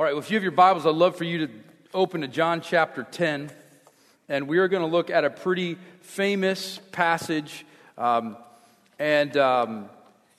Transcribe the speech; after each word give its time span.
All 0.00 0.04
right, 0.04 0.14
well, 0.14 0.22
if 0.22 0.30
you 0.30 0.36
have 0.36 0.42
your 0.42 0.52
Bibles, 0.52 0.86
I'd 0.86 0.94
love 0.94 1.16
for 1.16 1.24
you 1.24 1.46
to 1.46 1.52
open 1.92 2.22
to 2.22 2.26
John 2.26 2.62
chapter 2.62 3.02
10. 3.02 3.50
And 4.30 4.48
we 4.48 4.56
are 4.56 4.66
going 4.66 4.80
to 4.82 4.88
look 4.88 5.10
at 5.10 5.26
a 5.26 5.28
pretty 5.28 5.76
famous 6.00 6.80
passage. 6.90 7.66
Um, 7.98 8.38
and, 8.98 9.36
um, 9.36 9.90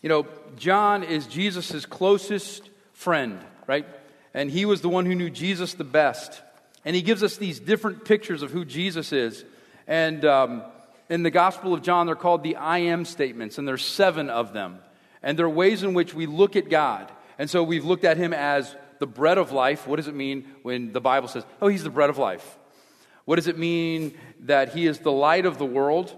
you 0.01 0.09
know, 0.09 0.25
John 0.57 1.03
is 1.03 1.27
Jesus' 1.27 1.85
closest 1.85 2.71
friend, 2.93 3.39
right? 3.67 3.85
And 4.33 4.49
he 4.49 4.65
was 4.65 4.81
the 4.81 4.89
one 4.89 5.05
who 5.05 5.13
knew 5.13 5.29
Jesus 5.29 5.75
the 5.75 5.83
best. 5.83 6.41
And 6.83 6.95
he 6.95 7.03
gives 7.03 7.21
us 7.21 7.37
these 7.37 7.59
different 7.59 8.03
pictures 8.03 8.41
of 8.41 8.49
who 8.49 8.65
Jesus 8.65 9.13
is. 9.13 9.45
And 9.85 10.25
um, 10.25 10.63
in 11.07 11.21
the 11.21 11.29
Gospel 11.29 11.75
of 11.75 11.83
John, 11.83 12.07
they're 12.07 12.15
called 12.15 12.41
the 12.41 12.55
I 12.55 12.79
am 12.79 13.05
statements, 13.05 13.59
and 13.59 13.67
there's 13.67 13.85
seven 13.85 14.27
of 14.31 14.53
them. 14.53 14.79
And 15.21 15.37
they're 15.37 15.47
ways 15.47 15.83
in 15.83 15.93
which 15.93 16.15
we 16.15 16.25
look 16.25 16.55
at 16.55 16.67
God. 16.67 17.11
And 17.37 17.47
so 17.47 17.61
we've 17.61 17.85
looked 17.85 18.05
at 18.05 18.17
him 18.17 18.33
as 18.33 18.75
the 19.01 19.07
bread 19.07 19.39
of 19.39 19.51
life. 19.51 19.87
What 19.87 19.95
does 19.95 20.07
it 20.07 20.13
mean 20.13 20.45
when 20.61 20.93
the 20.93 21.01
Bible 21.01 21.27
says, 21.27 21.43
oh, 21.59 21.67
he's 21.67 21.83
the 21.83 21.89
bread 21.89 22.11
of 22.11 22.19
life? 22.19 22.59
What 23.25 23.37
does 23.37 23.47
it 23.47 23.57
mean 23.57 24.15
that 24.41 24.73
he 24.75 24.85
is 24.85 24.99
the 24.99 25.11
light 25.11 25.47
of 25.47 25.57
the 25.57 25.65
world? 25.65 26.15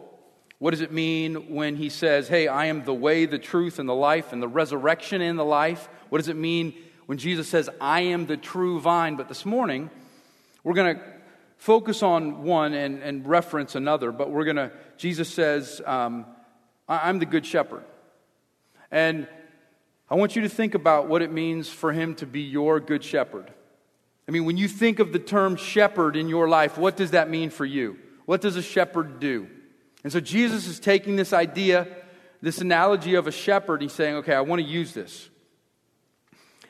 What 0.59 0.71
does 0.71 0.81
it 0.81 0.91
mean 0.91 1.55
when 1.55 1.77
he 1.77 1.87
says, 1.87 2.27
hey, 2.27 2.49
I 2.49 2.65
am 2.65 2.83
the 2.83 2.93
way, 2.93 3.25
the 3.25 3.39
truth, 3.39 3.79
and 3.79 3.87
the 3.87 3.95
life, 3.95 4.33
and 4.33 4.43
the 4.43 4.49
resurrection 4.49 5.21
and 5.21 5.39
the 5.39 5.45
life? 5.45 5.87
What 6.09 6.17
does 6.17 6.27
it 6.27 6.35
mean 6.35 6.73
when 7.05 7.17
Jesus 7.17 7.47
says, 7.47 7.69
I 7.79 8.01
am 8.01 8.25
the 8.25 8.35
true 8.35 8.81
vine? 8.81 9.15
But 9.15 9.29
this 9.29 9.45
morning, 9.45 9.89
we're 10.65 10.73
going 10.73 10.97
to 10.97 11.03
focus 11.55 12.03
on 12.03 12.43
one 12.43 12.73
and, 12.73 13.01
and 13.01 13.25
reference 13.25 13.75
another, 13.75 14.11
but 14.11 14.29
we're 14.29 14.43
going 14.43 14.57
to, 14.57 14.71
Jesus 14.97 15.29
says, 15.29 15.81
um, 15.85 16.25
I'm 16.89 17.19
the 17.19 17.25
good 17.25 17.45
shepherd. 17.45 17.85
And 18.91 19.29
I 20.09 20.15
want 20.15 20.35
you 20.35 20.41
to 20.43 20.49
think 20.49 20.75
about 20.75 21.07
what 21.07 21.21
it 21.21 21.31
means 21.31 21.69
for 21.69 21.91
him 21.91 22.15
to 22.15 22.25
be 22.25 22.41
your 22.41 22.79
good 22.79 23.03
shepherd. 23.03 23.51
I 24.27 24.31
mean, 24.31 24.45
when 24.45 24.57
you 24.57 24.67
think 24.67 24.99
of 24.99 25.11
the 25.11 25.19
term 25.19 25.55
shepherd 25.55 26.15
in 26.15 26.29
your 26.29 26.47
life, 26.47 26.77
what 26.77 26.95
does 26.95 27.11
that 27.11 27.29
mean 27.29 27.49
for 27.49 27.65
you? 27.65 27.97
What 28.25 28.41
does 28.41 28.55
a 28.55 28.61
shepherd 28.61 29.19
do? 29.19 29.47
And 30.03 30.11
so 30.11 30.19
Jesus 30.19 30.67
is 30.67 30.79
taking 30.79 31.15
this 31.15 31.33
idea, 31.33 31.87
this 32.41 32.59
analogy 32.59 33.15
of 33.15 33.27
a 33.27 33.31
shepherd, 33.31 33.75
and 33.75 33.83
he's 33.83 33.93
saying, 33.93 34.15
okay, 34.15 34.33
I 34.33 34.41
want 34.41 34.61
to 34.61 34.67
use 34.67 34.93
this. 34.93 35.29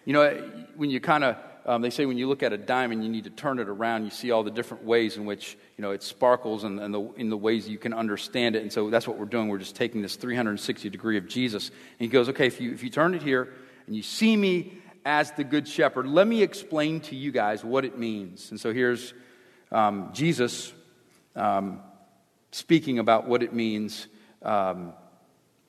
You 0.05 0.13
know, 0.13 0.33
when 0.75 0.89
you 0.89 0.99
kind 0.99 1.23
of 1.23 1.37
um, 1.65 1.81
they 1.81 1.89
say 1.89 2.05
when 2.05 2.17
you 2.17 2.27
look 2.27 2.43
at 2.43 2.51
a 2.51 2.57
diamond, 2.57 3.03
you 3.03 3.09
need 3.09 3.23
to 3.23 3.29
turn 3.29 3.57
it 3.57 3.69
around. 3.69 4.03
You 4.03 4.09
see 4.09 4.31
all 4.31 4.43
the 4.43 4.51
different 4.51 4.83
ways 4.83 5.15
in 5.15 5.25
which 5.25 5.57
you 5.77 5.81
know 5.81 5.91
it 5.91 6.03
sparkles 6.03 6.65
and, 6.65 6.79
and 6.79 6.93
the, 6.93 7.01
in 7.15 7.29
the 7.29 7.37
ways 7.37 7.69
you 7.69 7.77
can 7.77 7.93
understand 7.93 8.55
it. 8.55 8.63
And 8.63 8.71
so 8.71 8.89
that's 8.89 9.07
what 9.07 9.17
we're 9.17 9.25
doing. 9.25 9.47
We're 9.47 9.59
just 9.59 9.75
taking 9.75 10.01
this 10.01 10.17
360 10.17 10.89
degree 10.89 11.17
of 11.17 11.27
Jesus. 11.27 11.69
And 11.69 11.99
he 11.99 12.07
goes, 12.07 12.27
okay, 12.29 12.47
if 12.47 12.59
you, 12.59 12.73
if 12.73 12.83
you 12.83 12.89
turn 12.89 13.13
it 13.13 13.21
here 13.21 13.53
and 13.87 13.95
you 13.95 14.03
see 14.03 14.35
me 14.35 14.73
as 15.05 15.31
the 15.31 15.43
good 15.45 15.67
shepherd, 15.67 16.05
let 16.05 16.27
me 16.27 16.41
explain 16.41 16.99
to 17.01 17.15
you 17.15 17.31
guys 17.31 17.63
what 17.63 17.85
it 17.85 17.97
means. 17.97 18.51
And 18.51 18.59
so 18.59 18.73
here's 18.73 19.13
um, 19.71 20.09
Jesus 20.13 20.73
um, 21.35 21.79
speaking 22.51 22.99
about 22.99 23.25
what 23.25 23.41
it 23.41 23.53
means 23.53 24.07
um, 24.41 24.93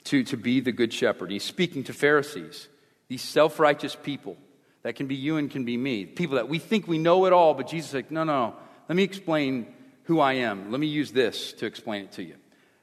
to, 0.04 0.24
to 0.24 0.36
be 0.36 0.58
the 0.60 0.72
good 0.72 0.92
shepherd. 0.92 1.30
He's 1.30 1.44
speaking 1.44 1.84
to 1.84 1.92
Pharisees, 1.92 2.68
these 3.06 3.22
self 3.22 3.60
righteous 3.60 3.94
people 3.94 4.36
that 4.84 4.94
can 4.94 5.06
be 5.06 5.14
you 5.14 5.38
and 5.38 5.50
can 5.50 5.64
be 5.64 5.76
me. 5.76 6.04
People 6.04 6.36
that 6.36 6.48
we 6.48 6.60
think 6.60 6.86
we 6.86 6.98
know 6.98 7.24
it 7.24 7.32
all, 7.32 7.54
but 7.54 7.66
Jesus 7.66 7.90
is 7.90 7.94
like, 7.94 8.10
no, 8.10 8.22
no, 8.22 8.54
let 8.88 8.94
me 8.94 9.02
explain 9.02 9.66
who 10.04 10.20
I 10.20 10.34
am. 10.34 10.70
Let 10.70 10.78
me 10.78 10.86
use 10.86 11.10
this 11.10 11.52
to 11.54 11.66
explain 11.66 12.04
it 12.04 12.12
to 12.12 12.22
you. 12.22 12.36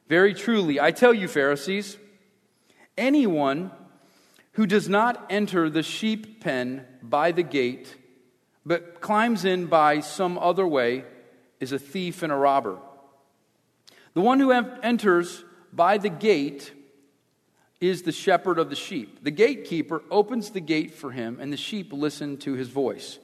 Very 0.09 0.33
truly, 0.33 0.81
I 0.81 0.91
tell 0.91 1.13
you, 1.13 1.27
Pharisees, 1.27 1.97
anyone 2.97 3.71
who 4.53 4.65
does 4.65 4.89
not 4.89 5.27
enter 5.29 5.69
the 5.69 5.83
sheep 5.83 6.41
pen 6.41 6.85
by 7.01 7.31
the 7.31 7.43
gate, 7.43 7.95
but 8.65 8.99
climbs 8.99 9.45
in 9.45 9.67
by 9.67 9.99
some 9.99 10.37
other 10.39 10.67
way, 10.67 11.05
is 11.59 11.71
a 11.71 11.79
thief 11.79 12.23
and 12.23 12.33
a 12.33 12.35
robber. 12.35 12.79
The 14.15 14.21
one 14.21 14.39
who 14.39 14.51
enters 14.51 15.45
by 15.71 15.99
the 15.99 16.09
gate 16.09 16.73
is 17.81 18.03
the 18.03 18.11
shepherd 18.11 18.59
of 18.59 18.69
the 18.69 18.75
sheep. 18.75 19.23
The 19.23 19.31
gatekeeper 19.31 20.03
opens 20.11 20.51
the 20.51 20.61
gate 20.61 20.93
for 20.93 21.11
him, 21.11 21.39
and 21.41 21.51
the 21.51 21.57
sheep 21.57 21.91
listen 21.91 22.37
to 22.37 22.53
his 22.53 22.69
voice. 22.69 23.17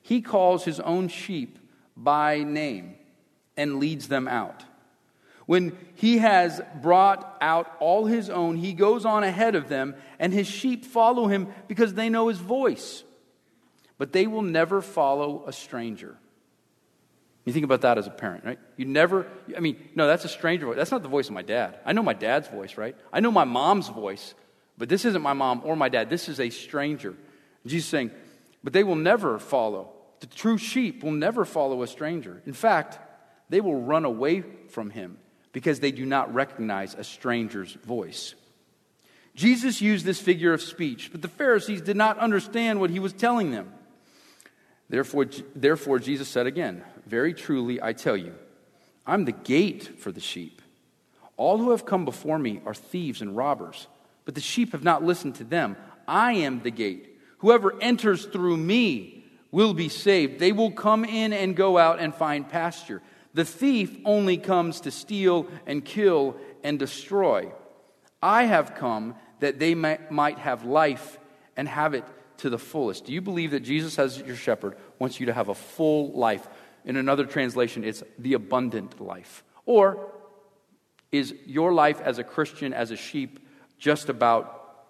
He 0.00 0.22
calls 0.22 0.64
his 0.64 0.80
own 0.80 1.08
sheep 1.08 1.58
by 1.94 2.42
name 2.42 2.94
and 3.56 3.78
leads 3.78 4.08
them 4.08 4.26
out. 4.26 4.64
When 5.44 5.76
he 5.94 6.18
has 6.18 6.60
brought 6.80 7.36
out 7.40 7.76
all 7.78 8.06
his 8.06 8.30
own, 8.30 8.56
he 8.56 8.72
goes 8.72 9.04
on 9.04 9.22
ahead 9.22 9.54
of 9.54 9.68
them, 9.68 9.94
and 10.18 10.32
his 10.32 10.46
sheep 10.46 10.84
follow 10.84 11.28
him 11.28 11.48
because 11.68 11.94
they 11.94 12.08
know 12.08 12.28
his 12.28 12.38
voice. 12.38 13.04
But 13.98 14.12
they 14.12 14.26
will 14.26 14.42
never 14.42 14.82
follow 14.82 15.44
a 15.46 15.52
stranger. 15.52 16.16
You 17.46 17.52
think 17.52 17.64
about 17.64 17.82
that 17.82 17.96
as 17.96 18.08
a 18.08 18.10
parent, 18.10 18.44
right? 18.44 18.58
You 18.76 18.84
never, 18.86 19.26
I 19.56 19.60
mean, 19.60 19.76
no, 19.94 20.08
that's 20.08 20.24
a 20.24 20.28
stranger 20.28 20.66
voice. 20.66 20.76
That's 20.76 20.90
not 20.90 21.02
the 21.02 21.08
voice 21.08 21.28
of 21.28 21.34
my 21.34 21.42
dad. 21.42 21.78
I 21.86 21.92
know 21.92 22.02
my 22.02 22.12
dad's 22.12 22.48
voice, 22.48 22.76
right? 22.76 22.96
I 23.12 23.20
know 23.20 23.30
my 23.30 23.44
mom's 23.44 23.88
voice, 23.88 24.34
but 24.76 24.88
this 24.88 25.04
isn't 25.04 25.22
my 25.22 25.32
mom 25.32 25.62
or 25.64 25.76
my 25.76 25.88
dad. 25.88 26.10
This 26.10 26.28
is 26.28 26.40
a 26.40 26.50
stranger. 26.50 27.14
Jesus 27.64 27.88
saying, 27.88 28.10
but 28.64 28.72
they 28.72 28.82
will 28.82 28.96
never 28.96 29.38
follow. 29.38 29.92
The 30.18 30.26
true 30.26 30.58
sheep 30.58 31.04
will 31.04 31.12
never 31.12 31.44
follow 31.44 31.82
a 31.82 31.86
stranger. 31.86 32.42
In 32.46 32.52
fact, 32.52 32.98
they 33.48 33.60
will 33.60 33.80
run 33.80 34.04
away 34.04 34.42
from 34.70 34.90
him 34.90 35.18
because 35.52 35.78
they 35.78 35.92
do 35.92 36.04
not 36.04 36.34
recognize 36.34 36.94
a 36.94 37.04
stranger's 37.04 37.72
voice. 37.72 38.34
Jesus 39.36 39.80
used 39.80 40.04
this 40.04 40.20
figure 40.20 40.52
of 40.52 40.62
speech, 40.62 41.12
but 41.12 41.22
the 41.22 41.28
Pharisees 41.28 41.80
did 41.80 41.96
not 41.96 42.18
understand 42.18 42.80
what 42.80 42.90
he 42.90 42.98
was 42.98 43.12
telling 43.12 43.52
them. 43.52 43.72
Therefore, 44.88 45.26
therefore, 45.54 45.98
Jesus 45.98 46.28
said 46.28 46.46
again, 46.46 46.82
Very 47.06 47.32
truly, 47.32 47.80
I 47.80 47.92
tell 47.92 48.16
you, 48.16 48.34
I'm 49.06 49.24
the 49.24 49.32
gate 49.32 50.00
for 50.00 50.10
the 50.10 50.20
sheep. 50.20 50.60
All 51.36 51.58
who 51.58 51.70
have 51.70 51.86
come 51.86 52.04
before 52.04 52.38
me 52.38 52.60
are 52.66 52.74
thieves 52.74 53.22
and 53.22 53.36
robbers, 53.36 53.86
but 54.24 54.34
the 54.34 54.40
sheep 54.40 54.72
have 54.72 54.82
not 54.82 55.04
listened 55.04 55.36
to 55.36 55.44
them. 55.44 55.76
I 56.08 56.32
am 56.32 56.62
the 56.62 56.70
gate. 56.70 57.18
Whoever 57.38 57.80
enters 57.80 58.24
through 58.24 58.56
me 58.56 59.24
will 59.50 59.74
be 59.74 59.88
saved. 59.88 60.40
They 60.40 60.52
will 60.52 60.72
come 60.72 61.04
in 61.04 61.32
and 61.32 61.54
go 61.54 61.78
out 61.78 62.00
and 62.00 62.14
find 62.14 62.48
pasture. 62.48 63.02
The 63.34 63.44
thief 63.44 63.96
only 64.04 64.38
comes 64.38 64.80
to 64.80 64.90
steal 64.90 65.46
and 65.66 65.84
kill 65.84 66.36
and 66.64 66.78
destroy. 66.78 67.52
I 68.22 68.44
have 68.44 68.74
come 68.74 69.14
that 69.40 69.58
they 69.58 69.74
might 69.74 70.38
have 70.38 70.64
life 70.64 71.18
and 71.56 71.68
have 71.68 71.94
it 71.94 72.04
to 72.38 72.50
the 72.50 72.58
fullest. 72.58 73.04
Do 73.04 73.12
you 73.12 73.20
believe 73.20 73.50
that 73.52 73.60
Jesus, 73.60 73.98
as 73.98 74.18
your 74.18 74.36
shepherd, 74.36 74.76
wants 74.98 75.20
you 75.20 75.26
to 75.26 75.32
have 75.32 75.48
a 75.48 75.54
full 75.54 76.12
life? 76.12 76.46
In 76.86 76.96
another 76.96 77.26
translation, 77.26 77.84
it's 77.84 78.02
the 78.18 78.34
abundant 78.34 79.00
life. 79.00 79.42
Or 79.66 80.12
is 81.10 81.34
your 81.44 81.72
life 81.72 82.00
as 82.00 82.18
a 82.18 82.24
Christian, 82.24 82.72
as 82.72 82.92
a 82.92 82.96
sheep, 82.96 83.40
just 83.78 84.08
about 84.08 84.86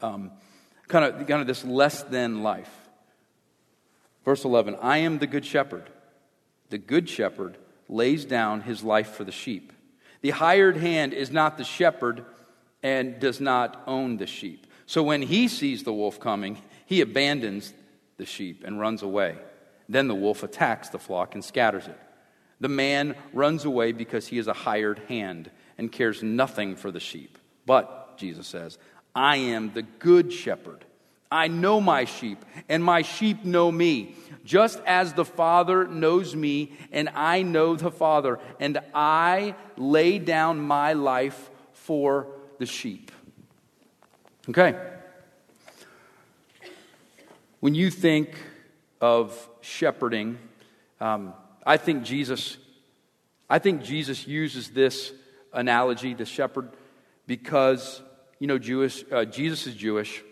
um, 0.00 0.32
kind, 0.88 1.04
of, 1.04 1.26
kind 1.26 1.42
of 1.42 1.46
this 1.46 1.64
less 1.64 2.02
than 2.02 2.42
life? 2.42 2.72
Verse 4.24 4.44
11 4.44 4.76
I 4.80 4.98
am 4.98 5.18
the 5.18 5.26
good 5.26 5.44
shepherd. 5.44 5.90
The 6.70 6.78
good 6.78 7.08
shepherd 7.08 7.58
lays 7.88 8.24
down 8.24 8.62
his 8.62 8.82
life 8.82 9.10
for 9.10 9.24
the 9.24 9.30
sheep. 9.30 9.72
The 10.22 10.30
hired 10.30 10.78
hand 10.78 11.12
is 11.12 11.30
not 11.30 11.58
the 11.58 11.64
shepherd 11.64 12.24
and 12.82 13.20
does 13.20 13.40
not 13.40 13.82
own 13.86 14.16
the 14.16 14.26
sheep. 14.26 14.66
So 14.86 15.02
when 15.02 15.20
he 15.20 15.48
sees 15.48 15.82
the 15.82 15.92
wolf 15.92 16.18
coming, 16.18 16.58
he 16.86 17.02
abandons 17.02 17.74
the 18.16 18.24
sheep 18.24 18.64
and 18.64 18.80
runs 18.80 19.02
away. 19.02 19.36
Then 19.88 20.08
the 20.08 20.14
wolf 20.14 20.42
attacks 20.42 20.88
the 20.88 20.98
flock 20.98 21.34
and 21.34 21.44
scatters 21.44 21.86
it. 21.86 21.98
The 22.60 22.68
man 22.68 23.16
runs 23.32 23.64
away 23.64 23.92
because 23.92 24.28
he 24.28 24.38
is 24.38 24.46
a 24.46 24.52
hired 24.52 25.00
hand 25.08 25.50
and 25.76 25.92
cares 25.92 26.22
nothing 26.22 26.76
for 26.76 26.90
the 26.90 27.00
sheep. 27.00 27.38
But, 27.66 28.16
Jesus 28.16 28.46
says, 28.46 28.78
I 29.14 29.36
am 29.36 29.72
the 29.74 29.82
good 29.82 30.32
shepherd. 30.32 30.84
I 31.30 31.48
know 31.48 31.80
my 31.80 32.04
sheep, 32.04 32.44
and 32.68 32.84
my 32.84 33.02
sheep 33.02 33.44
know 33.44 33.72
me, 33.72 34.14
just 34.44 34.80
as 34.86 35.14
the 35.14 35.24
Father 35.24 35.86
knows 35.86 36.36
me, 36.36 36.72
and 36.92 37.08
I 37.08 37.42
know 37.42 37.74
the 37.74 37.90
Father, 37.90 38.38
and 38.60 38.78
I 38.94 39.56
lay 39.76 40.20
down 40.20 40.60
my 40.60 40.92
life 40.92 41.50
for 41.72 42.28
the 42.58 42.66
sheep. 42.66 43.10
Okay. 44.48 44.78
When 47.58 47.74
you 47.74 47.90
think 47.90 48.36
of 49.04 49.50
shepherding, 49.60 50.38
um, 50.98 51.34
I 51.66 51.76
think 51.76 52.04
Jesus, 52.04 52.56
I 53.50 53.58
think 53.58 53.82
Jesus 53.82 54.26
uses 54.26 54.70
this 54.70 55.12
analogy, 55.52 56.14
the 56.14 56.24
shepherd, 56.24 56.70
because 57.26 58.00
you 58.38 58.46
know 58.46 58.56
Jewish, 58.56 59.04
uh, 59.12 59.26
Jesus 59.26 59.66
is 59.66 59.74
Jewish, 59.74 60.22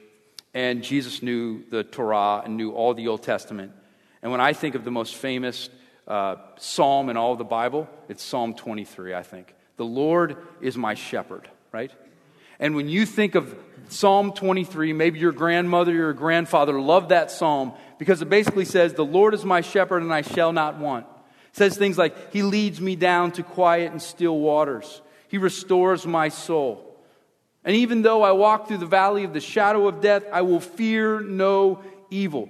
and 0.54 0.82
Jesus 0.82 1.22
knew 1.22 1.64
the 1.68 1.84
Torah 1.84 2.40
and 2.46 2.56
knew 2.56 2.70
all 2.70 2.94
the 2.94 3.08
Old 3.08 3.22
Testament. 3.22 3.72
And 4.22 4.32
when 4.32 4.40
I 4.40 4.54
think 4.54 4.74
of 4.74 4.84
the 4.84 4.90
most 4.90 5.16
famous 5.16 5.68
uh, 6.08 6.36
psalm 6.56 7.10
in 7.10 7.18
all 7.18 7.32
of 7.32 7.38
the 7.38 7.44
Bible, 7.44 7.90
it's 8.08 8.22
Psalm 8.22 8.54
23. 8.54 9.12
I 9.12 9.22
think 9.22 9.54
the 9.76 9.84
Lord 9.84 10.38
is 10.62 10.78
my 10.78 10.94
shepherd, 10.94 11.46
right? 11.72 11.92
And 12.58 12.74
when 12.74 12.88
you 12.88 13.06
think 13.06 13.34
of 13.34 13.54
Psalm 13.88 14.32
23, 14.32 14.92
maybe 14.92 15.18
your 15.18 15.32
grandmother, 15.32 15.92
or 15.92 15.96
your 15.96 16.12
grandfather 16.12 16.80
loved 16.80 17.10
that 17.10 17.30
psalm 17.30 17.72
because 17.98 18.22
it 18.22 18.30
basically 18.30 18.64
says, 18.64 18.94
The 18.94 19.04
Lord 19.04 19.34
is 19.34 19.44
my 19.44 19.60
shepherd 19.60 20.02
and 20.02 20.12
I 20.12 20.22
shall 20.22 20.52
not 20.52 20.78
want. 20.78 21.06
It 21.48 21.56
says 21.56 21.76
things 21.76 21.98
like, 21.98 22.32
He 22.32 22.42
leads 22.42 22.80
me 22.80 22.96
down 22.96 23.32
to 23.32 23.42
quiet 23.42 23.92
and 23.92 24.00
still 24.00 24.38
waters. 24.38 25.02
He 25.28 25.38
restores 25.38 26.06
my 26.06 26.28
soul. 26.28 26.88
And 27.64 27.76
even 27.76 28.02
though 28.02 28.22
I 28.22 28.32
walk 28.32 28.68
through 28.68 28.78
the 28.78 28.86
valley 28.86 29.24
of 29.24 29.32
the 29.32 29.40
shadow 29.40 29.86
of 29.86 30.00
death, 30.00 30.24
I 30.32 30.42
will 30.42 30.60
fear 30.60 31.20
no 31.20 31.82
evil. 32.10 32.48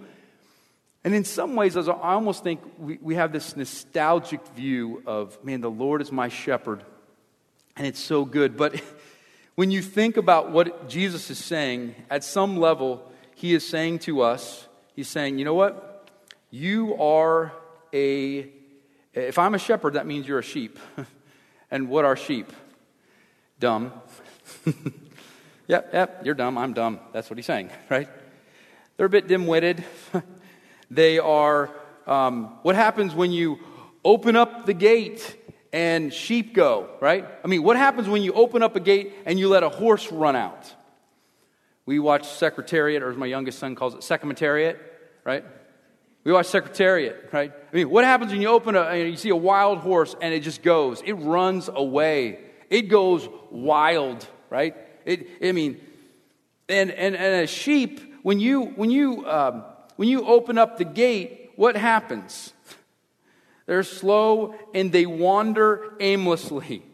And 1.05 1.15
in 1.15 1.25
some 1.25 1.57
ways, 1.57 1.77
I 1.77 1.93
almost 1.93 2.45
think 2.45 2.61
we, 2.79 2.99
we 3.03 3.17
have 3.17 3.33
this 3.33 3.57
nostalgic 3.57 4.47
view 4.49 5.03
of, 5.07 5.43
man, 5.45 5.61
the 5.61 5.71
Lord 5.71 6.01
is 6.01 6.13
my 6.13 6.29
shepherd, 6.29 6.85
and 7.77 7.87
it's 7.87 8.01
so 8.01 8.25
good. 8.25 8.57
But 8.57 8.81
when 9.55 9.71
you 9.71 9.83
think 9.83 10.17
about 10.17 10.51
what 10.51 10.89
Jesus 10.89 11.31
is 11.31 11.39
saying, 11.39 11.95
at 12.11 12.25
some 12.25 12.57
level, 12.57 13.11
he 13.35 13.55
is 13.55 13.67
saying 13.69 13.99
to 14.01 14.23
us, 14.23 14.67
he's 14.95 15.09
saying, 15.09 15.39
you 15.39 15.45
know 15.45 15.55
what? 15.55 16.09
You 16.51 16.97
are 16.97 17.53
a, 17.93 18.51
if 19.13 19.39
I'm 19.39 19.55
a 19.55 19.59
shepherd, 19.59 19.95
that 19.95 20.07
means 20.07 20.27
you're 20.27 20.39
a 20.39 20.45
sheep. 20.45 20.79
and 21.71 21.89
what 21.89 22.05
are 22.05 22.17
sheep? 22.17 22.51
Dumb. 23.61 23.93
yep, 25.67 25.91
yep, 25.93 26.23
you're 26.25 26.35
dumb, 26.35 26.57
I'm 26.57 26.73
dumb. 26.73 27.01
That's 27.13 27.29
what 27.29 27.37
he's 27.37 27.47
saying, 27.47 27.71
right? 27.91 28.09
They're 28.97 29.07
a 29.07 29.11
bit 29.11 29.29
dim 29.29 29.47
witted. 29.47 29.85
they 30.91 31.19
are, 31.19 31.71
um, 32.07 32.57
what 32.63 32.75
happens 32.75 33.15
when 33.15 33.33
you 33.33 33.59
open 34.05 34.35
up 34.35 34.65
the 34.65 34.75
gate 34.75 35.37
and 35.73 36.13
sheep 36.13 36.55
go, 36.55 36.91
right? 37.01 37.27
I 37.43 37.49
mean, 37.49 37.63
what 37.63 37.77
happens 37.77 38.09
when 38.09 38.23
you 38.23 38.33
open 38.35 38.63
up 38.63 38.77
a 38.77 38.81
gate 38.81 39.15
and 39.25 39.39
you 39.39 39.49
let 39.49 39.63
a 39.63 39.69
horse 39.69 40.13
run 40.13 40.37
out? 40.37 40.73
We 41.87 41.99
watch 41.99 42.29
Secretariat, 42.29 43.03
or 43.03 43.11
as 43.11 43.17
my 43.17 43.27
youngest 43.27 43.59
son 43.59 43.75
calls 43.75 43.95
it, 43.95 44.03
Secretariat, 44.03 44.79
right? 45.25 45.45
We 46.25 46.33
watch 46.33 46.47
Secretariat, 46.47 47.31
right? 47.33 47.53
I 47.73 47.77
mean, 47.77 47.91
what 47.91 48.05
happens 48.05 48.31
when 48.31 48.41
you 48.41 48.49
open 48.49 48.77
a, 48.77 49.09
you 49.09 49.17
see 49.17 49.31
a 49.31 49.37
wild 49.37 49.79
horse 49.79 50.15
and 50.21 50.33
it 50.33 50.41
just 50.41 50.63
goes? 50.63 51.03
It 51.05 51.15
runs 51.15 51.69
away. 51.73 52.41
It 52.71 52.83
goes 52.83 53.29
wild, 53.51 54.27
right? 54.49 54.77
It, 55.05 55.29
I 55.43 55.53
mean, 55.53 55.81
and, 56.69 56.91
and, 56.91 57.17
and 57.17 57.43
a 57.43 57.47
sheep, 57.47 58.01
when 58.23 58.39
you, 58.39 58.63
when, 58.63 58.91
you, 58.91 59.27
um, 59.27 59.65
when 59.97 60.09
you 60.09 60.25
open 60.27 60.59
up 60.59 60.79
the 60.79 60.85
gate, 60.85 61.51
what 61.57 61.77
happens? 61.77 62.53
They're 63.67 63.83
slow 63.83 64.55
and 64.75 64.93
they 64.93 65.07
wander 65.07 65.95
aimlessly. 66.01 66.85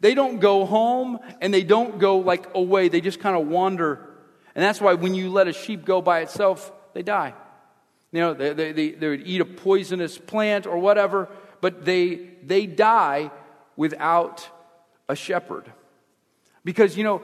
They 0.00 0.14
don't 0.14 0.40
go 0.40 0.64
home 0.64 1.18
and 1.40 1.52
they 1.52 1.62
don't 1.62 1.98
go 1.98 2.18
like 2.18 2.54
away. 2.54 2.88
They 2.88 3.00
just 3.00 3.20
kind 3.20 3.36
of 3.36 3.46
wander. 3.46 4.08
And 4.54 4.64
that's 4.64 4.80
why 4.80 4.94
when 4.94 5.14
you 5.14 5.30
let 5.30 5.48
a 5.48 5.52
sheep 5.52 5.84
go 5.84 6.00
by 6.00 6.20
itself, 6.20 6.72
they 6.94 7.02
die. 7.02 7.34
You 8.12 8.20
know, 8.20 8.34
they, 8.34 8.52
they, 8.52 8.72
they, 8.72 8.90
they 8.92 9.08
would 9.08 9.26
eat 9.26 9.40
a 9.40 9.44
poisonous 9.44 10.16
plant 10.18 10.66
or 10.66 10.78
whatever, 10.78 11.28
but 11.60 11.84
they, 11.84 12.30
they 12.42 12.66
die 12.66 13.30
without 13.76 14.48
a 15.08 15.16
shepherd. 15.16 15.70
Because, 16.64 16.96
you 16.96 17.04
know, 17.04 17.22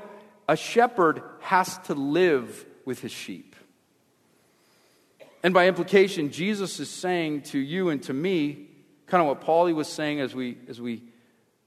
a 0.49 0.57
shepherd 0.57 1.23
has 1.41 1.79
to 1.85 1.95
live 1.95 2.67
with 2.85 3.01
his 3.01 3.13
sheep. 3.13 3.55
And 5.43 5.55
by 5.55 5.69
implication, 5.69 6.31
Jesus 6.31 6.81
is 6.81 6.91
saying 6.91 7.43
to 7.43 7.59
you 7.59 7.89
and 7.89 8.03
to 8.03 8.13
me, 8.13 8.70
kind 9.11 9.21
of 9.21 9.27
what 9.27 9.43
Paulie 9.43 9.75
was 9.75 9.89
saying 9.89 10.21
as 10.21 10.35
we, 10.35 10.57
as 10.69 10.81
we 10.81 11.03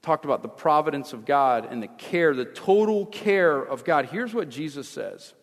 talked 0.02 0.24
about 0.24 0.42
the 0.42 0.48
providence 0.48 1.12
of 1.12 1.24
God 1.24 1.68
and 1.70 1.82
the 1.82 1.88
care, 1.88 2.34
the 2.34 2.44
total 2.44 3.06
care 3.06 3.60
of 3.60 3.84
God. 3.84 4.06
Here's 4.06 4.34
what 4.34 4.48
Jesus 4.48 4.88
says 4.88 5.34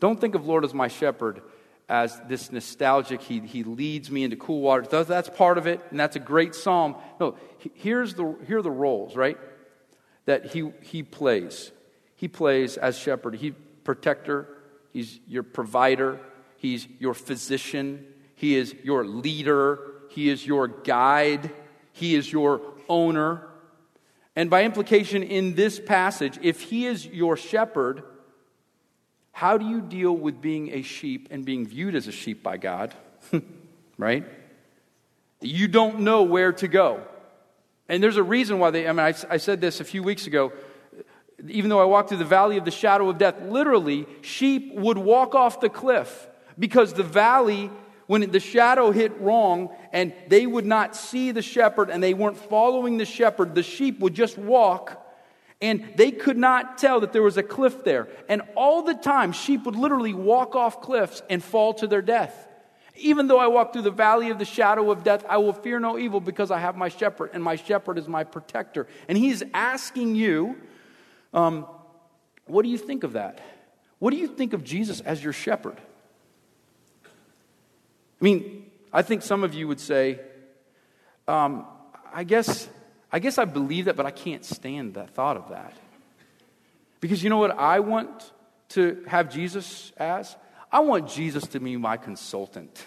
Don't 0.00 0.20
think 0.20 0.34
of 0.34 0.46
Lord 0.46 0.64
as 0.64 0.74
my 0.74 0.88
shepherd 0.88 1.42
as 1.86 2.18
this 2.28 2.50
nostalgic, 2.50 3.20
he, 3.20 3.40
he 3.40 3.62
leads 3.62 4.10
me 4.10 4.24
into 4.24 4.36
cool 4.36 4.62
waters. 4.62 4.88
That's 5.06 5.28
part 5.28 5.58
of 5.58 5.66
it, 5.66 5.82
and 5.90 6.00
that's 6.00 6.16
a 6.16 6.20
great 6.20 6.54
psalm. 6.54 6.96
No, 7.20 7.36
here's 7.74 8.14
the, 8.14 8.36
here 8.46 8.58
are 8.58 8.62
the 8.62 8.70
roles, 8.70 9.14
right? 9.14 9.36
that 10.26 10.46
he, 10.46 10.70
he 10.82 11.02
plays. 11.02 11.72
He 12.16 12.28
plays 12.28 12.76
as 12.76 12.98
shepherd. 12.98 13.36
He 13.36 13.52
protector. 13.84 14.48
He's 14.92 15.20
your 15.26 15.42
provider. 15.42 16.20
He's 16.56 16.86
your 16.98 17.14
physician. 17.14 18.06
He 18.36 18.56
is 18.56 18.74
your 18.82 19.04
leader. 19.04 19.92
He 20.14 20.28
is 20.28 20.46
your 20.46 20.68
guide. 20.68 21.50
He 21.92 22.14
is 22.14 22.30
your 22.30 22.60
owner. 22.88 23.48
And 24.36 24.48
by 24.48 24.62
implication, 24.62 25.22
in 25.22 25.54
this 25.54 25.80
passage, 25.80 26.38
if 26.40 26.60
he 26.60 26.86
is 26.86 27.04
your 27.06 27.36
shepherd, 27.36 28.04
how 29.32 29.58
do 29.58 29.66
you 29.66 29.80
deal 29.80 30.16
with 30.16 30.40
being 30.40 30.72
a 30.72 30.82
sheep 30.82 31.28
and 31.32 31.44
being 31.44 31.66
viewed 31.66 31.96
as 31.96 32.06
a 32.06 32.12
sheep 32.12 32.42
by 32.42 32.56
God? 32.56 32.94
right? 33.98 34.24
You 35.40 35.66
don't 35.66 36.00
know 36.00 36.22
where 36.22 36.52
to 36.52 36.68
go. 36.68 37.02
And 37.88 38.00
there's 38.00 38.16
a 38.16 38.22
reason 38.22 38.60
why 38.60 38.70
they, 38.70 38.88
I 38.88 38.92
mean, 38.92 39.00
I, 39.00 39.14
I 39.28 39.36
said 39.38 39.60
this 39.60 39.80
a 39.80 39.84
few 39.84 40.04
weeks 40.04 40.28
ago. 40.28 40.52
Even 41.48 41.68
though 41.68 41.80
I 41.80 41.84
walked 41.84 42.10
through 42.10 42.18
the 42.18 42.24
valley 42.24 42.56
of 42.56 42.64
the 42.64 42.70
shadow 42.70 43.08
of 43.10 43.18
death, 43.18 43.42
literally, 43.42 44.06
sheep 44.22 44.72
would 44.74 44.96
walk 44.96 45.34
off 45.34 45.60
the 45.60 45.68
cliff 45.68 46.28
because 46.56 46.92
the 46.92 47.02
valley, 47.02 47.70
when 48.06 48.30
the 48.30 48.40
shadow 48.40 48.90
hit 48.90 49.18
wrong 49.20 49.70
and 49.92 50.12
they 50.28 50.46
would 50.46 50.66
not 50.66 50.94
see 50.94 51.30
the 51.30 51.42
shepherd 51.42 51.90
and 51.90 52.02
they 52.02 52.14
weren't 52.14 52.36
following 52.36 52.98
the 52.98 53.04
shepherd, 53.04 53.54
the 53.54 53.62
sheep 53.62 54.00
would 54.00 54.14
just 54.14 54.36
walk 54.38 55.00
and 55.64 55.88
they 55.96 56.10
could 56.10 56.36
not 56.36 56.76
tell 56.76 57.00
that 57.00 57.14
there 57.14 57.22
was 57.22 57.38
a 57.38 57.42
cliff 57.42 57.84
there. 57.84 58.08
And 58.28 58.42
all 58.54 58.82
the 58.82 58.92
time, 58.92 59.32
sheep 59.32 59.64
would 59.64 59.76
literally 59.76 60.12
walk 60.12 60.54
off 60.54 60.82
cliffs 60.82 61.22
and 61.30 61.42
fall 61.42 61.72
to 61.74 61.86
their 61.86 62.02
death. 62.02 62.48
Even 62.96 63.28
though 63.28 63.38
I 63.38 63.46
walk 63.46 63.72
through 63.72 63.82
the 63.82 63.90
valley 63.90 64.30
of 64.30 64.38
the 64.38 64.44
shadow 64.44 64.90
of 64.90 65.02
death, 65.02 65.24
I 65.28 65.38
will 65.38 65.54
fear 65.54 65.80
no 65.80 65.98
evil 65.98 66.20
because 66.20 66.50
I 66.50 66.58
have 66.58 66.76
my 66.76 66.88
shepherd, 66.88 67.30
and 67.32 67.42
my 67.42 67.56
shepherd 67.56 67.98
is 67.98 68.06
my 68.06 68.24
protector. 68.24 68.86
And 69.08 69.16
he's 69.16 69.42
asking 69.52 70.14
you, 70.16 70.56
um, 71.32 71.66
what 72.46 72.62
do 72.62 72.68
you 72.68 72.78
think 72.78 73.02
of 73.02 73.14
that? 73.14 73.40
What 73.98 74.10
do 74.10 74.18
you 74.18 74.28
think 74.28 74.52
of 74.52 74.64
Jesus 74.64 75.00
as 75.00 75.24
your 75.24 75.32
shepherd? 75.32 75.80
I 78.20 78.24
mean, 78.24 78.70
I 78.92 79.02
think 79.02 79.22
some 79.22 79.44
of 79.44 79.54
you 79.54 79.68
would 79.68 79.80
say, 79.80 80.20
um, 81.26 81.66
I 82.12 82.24
guess, 82.24 82.68
I 83.12 83.18
guess 83.18 83.38
I 83.38 83.44
believe 83.44 83.86
that, 83.86 83.96
but 83.96 84.06
I 84.06 84.10
can't 84.10 84.44
stand 84.44 84.94
that 84.94 85.10
thought 85.10 85.36
of 85.36 85.50
that. 85.50 85.74
Because 87.00 87.22
you 87.22 87.30
know 87.30 87.38
what 87.38 87.58
I 87.58 87.80
want 87.80 88.32
to 88.70 89.04
have 89.06 89.30
Jesus 89.30 89.92
as? 89.96 90.36
I 90.72 90.80
want 90.80 91.08
Jesus 91.08 91.46
to 91.48 91.60
be 91.60 91.76
my 91.76 91.96
consultant. 91.96 92.86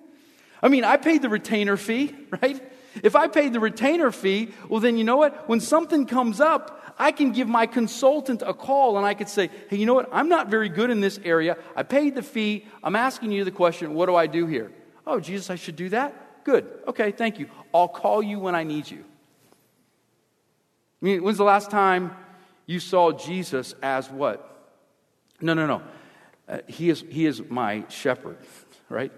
I 0.62 0.68
mean, 0.68 0.84
I 0.84 0.96
paid 0.96 1.22
the 1.22 1.28
retainer 1.28 1.76
fee, 1.76 2.14
right? 2.42 2.60
If 3.02 3.14
I 3.14 3.28
paid 3.28 3.52
the 3.52 3.60
retainer 3.60 4.10
fee, 4.10 4.52
well, 4.68 4.80
then 4.80 4.96
you 4.96 5.04
know 5.04 5.16
what? 5.16 5.48
When 5.48 5.60
something 5.60 6.06
comes 6.06 6.40
up, 6.40 6.94
I 6.98 7.12
can 7.12 7.32
give 7.32 7.48
my 7.48 7.66
consultant 7.66 8.42
a 8.42 8.52
call 8.52 8.98
and 8.98 9.06
I 9.06 9.14
could 9.14 9.28
say, 9.28 9.48
hey, 9.68 9.76
you 9.76 9.86
know 9.86 9.94
what? 9.94 10.08
I'm 10.12 10.28
not 10.28 10.48
very 10.48 10.68
good 10.68 10.90
in 10.90 11.00
this 11.00 11.18
area. 11.24 11.56
I 11.74 11.82
paid 11.82 12.14
the 12.14 12.22
fee. 12.22 12.66
I'm 12.82 12.96
asking 12.96 13.32
you 13.32 13.44
the 13.44 13.50
question, 13.50 13.94
what 13.94 14.06
do 14.06 14.14
I 14.16 14.26
do 14.26 14.46
here? 14.46 14.70
Oh, 15.06 15.18
Jesus, 15.18 15.48
I 15.48 15.54
should 15.54 15.76
do 15.76 15.88
that? 15.90 16.44
Good. 16.44 16.68
Okay, 16.86 17.10
thank 17.10 17.38
you. 17.38 17.48
I'll 17.72 17.88
call 17.88 18.22
you 18.22 18.38
when 18.38 18.54
I 18.54 18.64
need 18.64 18.90
you. 18.90 19.04
I 21.00 21.04
mean, 21.04 21.22
when's 21.22 21.38
the 21.38 21.44
last 21.44 21.70
time 21.70 22.14
you 22.66 22.80
saw 22.80 23.12
Jesus 23.12 23.74
as 23.82 24.10
what? 24.10 24.46
No, 25.40 25.54
no, 25.54 25.66
no. 25.66 25.82
Uh, 26.46 26.58
he, 26.66 26.90
is, 26.90 27.02
he 27.08 27.24
is 27.24 27.42
my 27.48 27.84
shepherd, 27.88 28.36
right? 28.88 29.12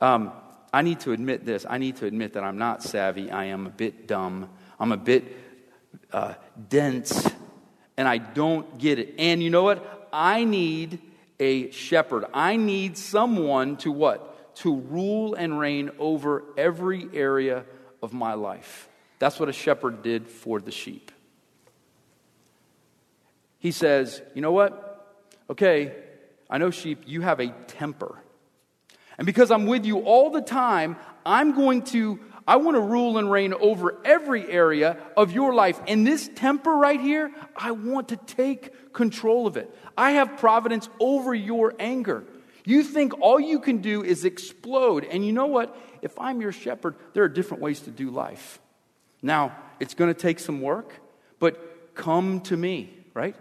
Um, 0.00 0.32
I 0.72 0.82
need 0.82 1.00
to 1.00 1.12
admit 1.12 1.44
this. 1.44 1.66
I 1.68 1.78
need 1.78 1.96
to 1.96 2.06
admit 2.06 2.34
that 2.34 2.44
I'm 2.44 2.58
not 2.58 2.82
savvy. 2.82 3.30
I 3.30 3.46
am 3.46 3.66
a 3.66 3.70
bit 3.70 4.06
dumb. 4.06 4.48
I'm 4.78 4.92
a 4.92 4.96
bit 4.96 5.24
uh, 6.12 6.34
dense, 6.68 7.28
and 7.96 8.06
I 8.06 8.18
don't 8.18 8.78
get 8.78 8.98
it. 8.98 9.14
And 9.18 9.42
you 9.42 9.50
know 9.50 9.62
what? 9.62 10.08
I 10.12 10.44
need 10.44 11.00
a 11.38 11.70
shepherd. 11.70 12.24
I 12.32 12.56
need 12.56 12.96
someone 12.96 13.76
to 13.78 13.90
what? 13.90 14.56
To 14.56 14.76
rule 14.76 15.34
and 15.34 15.58
reign 15.58 15.90
over 15.98 16.44
every 16.56 17.08
area 17.14 17.64
of 18.02 18.12
my 18.12 18.34
life. 18.34 18.88
That's 19.18 19.38
what 19.38 19.48
a 19.48 19.52
shepherd 19.52 20.02
did 20.02 20.28
for 20.28 20.60
the 20.60 20.70
sheep. 20.70 21.10
He 23.58 23.72
says, 23.72 24.22
You 24.34 24.42
know 24.42 24.52
what? 24.52 24.86
Okay, 25.50 25.94
I 26.48 26.58
know, 26.58 26.70
sheep, 26.70 27.02
you 27.06 27.20
have 27.22 27.40
a 27.40 27.48
temper. 27.48 28.18
And 29.20 29.26
because 29.26 29.50
I'm 29.50 29.66
with 29.66 29.84
you 29.84 29.98
all 29.98 30.30
the 30.30 30.40
time, 30.40 30.96
I'm 31.26 31.52
going 31.52 31.82
to, 31.82 32.18
I 32.48 32.56
want 32.56 32.76
to 32.76 32.80
rule 32.80 33.18
and 33.18 33.30
reign 33.30 33.52
over 33.52 33.98
every 34.02 34.50
area 34.50 34.96
of 35.14 35.30
your 35.30 35.52
life. 35.52 35.78
And 35.86 36.06
this 36.06 36.30
temper 36.34 36.74
right 36.74 36.98
here, 36.98 37.30
I 37.54 37.72
want 37.72 38.08
to 38.08 38.16
take 38.16 38.94
control 38.94 39.46
of 39.46 39.58
it. 39.58 39.70
I 39.94 40.12
have 40.12 40.38
providence 40.38 40.88
over 40.98 41.34
your 41.34 41.74
anger. 41.78 42.24
You 42.64 42.82
think 42.82 43.12
all 43.20 43.38
you 43.38 43.60
can 43.60 43.82
do 43.82 44.02
is 44.02 44.24
explode. 44.24 45.04
And 45.04 45.22
you 45.22 45.34
know 45.34 45.48
what? 45.48 45.76
If 46.00 46.18
I'm 46.18 46.40
your 46.40 46.52
shepherd, 46.52 46.96
there 47.12 47.22
are 47.22 47.28
different 47.28 47.62
ways 47.62 47.80
to 47.80 47.90
do 47.90 48.08
life. 48.08 48.58
Now, 49.20 49.54
it's 49.80 49.92
going 49.92 50.14
to 50.14 50.18
take 50.18 50.38
some 50.38 50.62
work, 50.62 50.94
but 51.38 51.94
come 51.94 52.40
to 52.44 52.56
me, 52.56 52.96
right? 53.12 53.36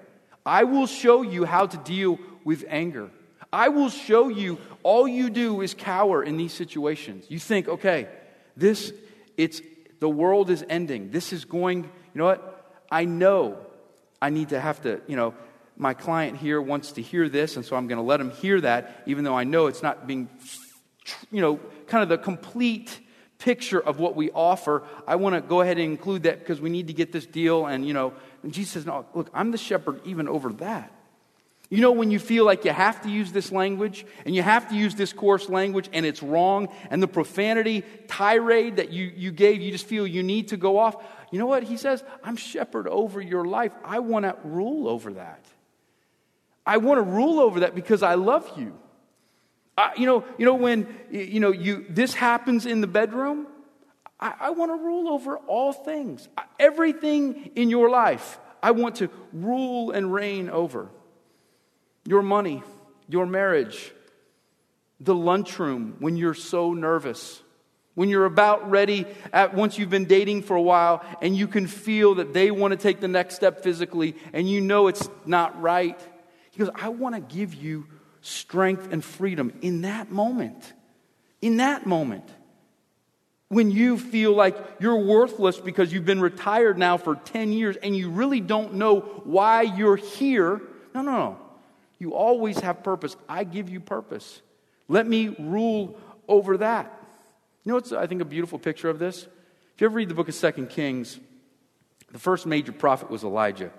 I 0.45 0.65
will 0.65 0.87
show 0.87 1.21
you 1.21 1.45
how 1.45 1.67
to 1.67 1.77
deal 1.77 2.19
with 2.43 2.65
anger. 2.67 3.11
I 3.51 3.69
will 3.69 3.89
show 3.89 4.27
you 4.27 4.57
all 4.83 5.07
you 5.07 5.29
do 5.29 5.61
is 5.61 5.73
cower 5.73 6.23
in 6.23 6.37
these 6.37 6.53
situations. 6.53 7.25
You 7.29 7.39
think, 7.39 7.67
okay, 7.67 8.07
this, 8.55 8.93
it's, 9.37 9.61
the 9.99 10.09
world 10.09 10.49
is 10.49 10.63
ending. 10.69 11.11
This 11.11 11.33
is 11.33 11.45
going, 11.45 11.83
you 11.83 11.89
know 12.15 12.25
what? 12.25 12.83
I 12.91 13.05
know 13.05 13.57
I 14.21 14.29
need 14.29 14.49
to 14.49 14.59
have 14.59 14.81
to, 14.83 15.01
you 15.07 15.15
know, 15.15 15.33
my 15.77 15.93
client 15.93 16.37
here 16.37 16.61
wants 16.61 16.93
to 16.93 17.01
hear 17.01 17.29
this, 17.29 17.55
and 17.55 17.65
so 17.65 17.75
I'm 17.75 17.87
going 17.87 17.97
to 17.97 18.03
let 18.03 18.19
him 18.19 18.31
hear 18.31 18.59
that, 18.61 19.03
even 19.05 19.23
though 19.23 19.35
I 19.35 19.45
know 19.45 19.67
it's 19.67 19.81
not 19.81 20.07
being, 20.07 20.27
you 21.31 21.41
know, 21.41 21.59
kind 21.87 22.03
of 22.03 22.09
the 22.09 22.17
complete 22.17 22.99
picture 23.39 23.79
of 23.79 23.97
what 23.97 24.15
we 24.15 24.29
offer. 24.31 24.83
I 25.07 25.15
want 25.15 25.35
to 25.35 25.41
go 25.41 25.61
ahead 25.61 25.77
and 25.77 25.89
include 25.89 26.23
that 26.23 26.39
because 26.39 26.59
we 26.59 26.69
need 26.69 26.87
to 26.87 26.93
get 26.93 27.13
this 27.13 27.25
deal. 27.25 27.65
And, 27.65 27.87
you 27.87 27.93
know, 27.93 28.13
and 28.43 28.53
Jesus 28.53 28.73
says, 28.73 28.85
no, 28.85 29.05
look, 29.13 29.29
I'm 29.33 29.51
the 29.51 29.57
shepherd 29.57 30.01
even 30.05 30.27
over 30.27 30.51
that. 30.53 30.93
You 31.69 31.81
know, 31.81 31.91
when 31.91 32.09
you 32.09 32.17
feel 32.17 32.45
like 32.45 32.65
you 32.65 32.71
have 32.71 33.03
to 33.03 33.09
use 33.09 33.31
this 33.31 33.51
language 33.51 34.03
and 34.25 34.35
you 34.35 34.41
have 34.41 34.69
to 34.69 34.75
use 34.75 34.95
this 34.95 35.13
coarse 35.13 35.49
language 35.49 35.87
and 35.93 36.03
it's 36.03 36.23
wrong, 36.23 36.69
and 36.89 37.01
the 37.01 37.07
profanity 37.07 37.83
tirade 38.07 38.77
that 38.77 38.91
you, 38.91 39.11
you 39.15 39.31
gave, 39.31 39.61
you 39.61 39.71
just 39.71 39.85
feel 39.85 40.07
you 40.07 40.23
need 40.23 40.47
to 40.47 40.57
go 40.57 40.79
off. 40.79 40.95
You 41.31 41.37
know 41.37 41.45
what? 41.45 41.61
He 41.61 41.77
says, 41.77 42.03
I'm 42.23 42.37
shepherd 42.37 42.87
over 42.87 43.21
your 43.21 43.45
life. 43.45 43.71
I 43.83 43.99
want 43.99 44.25
to 44.25 44.35
rule 44.43 44.87
over 44.87 45.13
that. 45.13 45.45
I 46.65 46.77
want 46.77 46.97
to 46.97 47.03
rule 47.03 47.39
over 47.39 47.59
that 47.59 47.75
because 47.75 48.01
I 48.01 48.15
love 48.15 48.51
you. 48.57 48.75
I, 49.77 49.93
you 49.95 50.07
know, 50.07 50.25
you 50.37 50.45
know 50.45 50.55
when 50.55 50.87
you 51.09 51.39
know 51.39 51.51
you 51.51 51.85
this 51.89 52.13
happens 52.13 52.65
in 52.65 52.81
the 52.81 52.87
bedroom. 52.87 53.47
I, 54.19 54.33
I 54.39 54.49
want 54.49 54.71
to 54.71 54.75
rule 54.75 55.07
over 55.07 55.37
all 55.37 55.71
things, 55.71 56.27
everything 56.59 57.51
in 57.55 57.69
your 57.69 57.89
life. 57.89 58.39
I 58.61 58.71
want 58.71 58.97
to 58.97 59.09
rule 59.31 59.91
and 59.91 60.11
reign 60.11 60.49
over 60.49 60.89
your 62.09 62.23
money, 62.23 62.63
your 63.07 63.27
marriage, 63.27 63.93
the 64.99 65.13
lunchroom 65.13 65.95
when 65.99 66.17
you're 66.17 66.33
so 66.33 66.73
nervous, 66.73 67.39
when 67.93 68.09
you're 68.09 68.25
about 68.25 68.67
ready, 68.71 69.05
at, 69.31 69.53
once 69.53 69.77
you've 69.77 69.91
been 69.91 70.05
dating 70.05 70.41
for 70.41 70.55
a 70.55 70.61
while, 70.61 71.05
and 71.21 71.37
you 71.37 71.47
can 71.47 71.67
feel 71.67 72.15
that 72.15 72.33
they 72.33 72.49
want 72.49 72.71
to 72.71 72.77
take 72.77 72.99
the 72.99 73.07
next 73.07 73.35
step 73.35 73.61
physically, 73.61 74.15
and 74.33 74.49
you 74.49 74.59
know 74.59 74.87
it's 74.87 75.07
not 75.27 75.61
right. 75.61 75.99
He 76.49 76.57
goes, 76.57 76.71
I 76.73 76.89
want 76.89 77.13
to 77.13 77.21
give 77.21 77.53
you 77.53 77.85
strength 78.21 78.91
and 78.91 79.05
freedom 79.05 79.53
in 79.61 79.81
that 79.81 80.11
moment. 80.11 80.73
In 81.43 81.57
that 81.57 81.85
moment. 81.85 82.27
When 83.49 83.69
you 83.69 83.99
feel 83.99 84.33
like 84.33 84.57
you're 84.79 84.97
worthless 84.97 85.59
because 85.59 85.93
you've 85.93 86.05
been 86.05 86.21
retired 86.21 86.79
now 86.79 86.97
for 86.97 87.17
10 87.17 87.51
years 87.51 87.77
and 87.77 87.95
you 87.95 88.09
really 88.09 88.41
don't 88.41 88.75
know 88.75 89.01
why 89.25 89.61
you're 89.61 89.95
here. 89.95 90.59
No, 90.95 91.03
no, 91.03 91.11
no. 91.11 91.48
You 91.99 92.15
always 92.15 92.59
have 92.59 92.83
purpose. 92.83 93.15
I 93.27 93.43
give 93.43 93.69
you 93.69 93.79
purpose. 93.79 94.41
Let 94.87 95.05
me 95.05 95.35
rule 95.37 95.99
over 96.27 96.57
that. 96.57 96.91
You 97.63 97.71
know 97.71 97.75
what's, 97.75 97.91
I 97.91 98.07
think, 98.07 98.21
a 98.21 98.25
beautiful 98.25 98.57
picture 98.57 98.89
of 98.89 98.99
this? 98.99 99.23
If 99.75 99.81
you 99.81 99.85
ever 99.85 99.95
read 99.95 100.09
the 100.09 100.15
book 100.15 100.29
of 100.29 100.33
Second 100.33 100.69
Kings, 100.69 101.19
the 102.11 102.19
first 102.19 102.45
major 102.45 102.71
prophet 102.71 103.09
was 103.09 103.23
Elijah. 103.23 103.71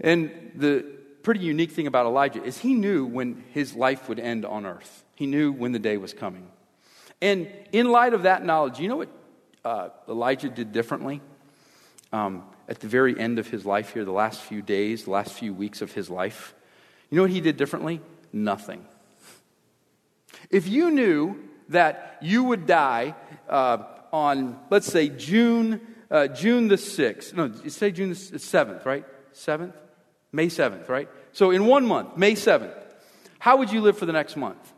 And 0.00 0.52
the 0.56 0.84
pretty 1.22 1.40
unique 1.40 1.70
thing 1.70 1.86
about 1.86 2.06
Elijah 2.06 2.42
is 2.42 2.58
he 2.58 2.74
knew 2.74 3.06
when 3.06 3.44
his 3.52 3.74
life 3.74 4.08
would 4.08 4.18
end 4.18 4.44
on 4.44 4.66
earth. 4.66 5.04
He 5.14 5.26
knew 5.26 5.52
when 5.52 5.72
the 5.72 5.78
day 5.78 5.96
was 5.96 6.12
coming. 6.12 6.48
And 7.22 7.48
in 7.72 7.90
light 7.90 8.14
of 8.14 8.22
that 8.24 8.44
knowledge, 8.44 8.78
you 8.78 8.88
know 8.88 8.96
what 8.96 9.08
uh, 9.64 9.88
Elijah 10.08 10.48
did 10.48 10.72
differently? 10.72 11.20
Um, 12.12 12.44
at 12.68 12.80
the 12.80 12.88
very 12.88 13.18
end 13.18 13.38
of 13.38 13.48
his 13.48 13.66
life 13.66 13.92
here, 13.92 14.04
the 14.04 14.12
last 14.12 14.40
few 14.40 14.62
days, 14.62 15.04
the 15.04 15.10
last 15.10 15.32
few 15.32 15.52
weeks 15.52 15.82
of 15.82 15.92
his 15.92 16.08
life, 16.08 16.54
you 17.10 17.16
know 17.16 17.22
what 17.22 17.30
he 17.30 17.40
did 17.40 17.56
differently? 17.56 18.00
Nothing. 18.32 18.84
If 20.50 20.68
you 20.68 20.90
knew 20.90 21.36
that 21.68 22.18
you 22.22 22.44
would 22.44 22.66
die 22.66 23.14
uh, 23.48 23.78
on, 24.12 24.58
let's 24.70 24.86
say, 24.86 25.08
June, 25.08 25.80
uh, 26.10 26.28
June 26.28 26.68
the 26.68 26.76
6th, 26.76 27.34
no, 27.34 27.52
say 27.68 27.90
June 27.90 28.10
the 28.10 28.14
7th, 28.14 28.84
right? 28.84 29.04
7th? 29.34 29.74
May 30.32 30.46
7th, 30.46 30.88
right? 30.88 31.08
So 31.32 31.50
in 31.50 31.66
one 31.66 31.86
month, 31.86 32.16
May 32.16 32.32
7th, 32.32 32.74
how 33.38 33.56
would 33.56 33.72
you 33.72 33.80
live 33.80 33.98
for 33.98 34.06
the 34.06 34.12
next 34.12 34.36
month? 34.36 34.72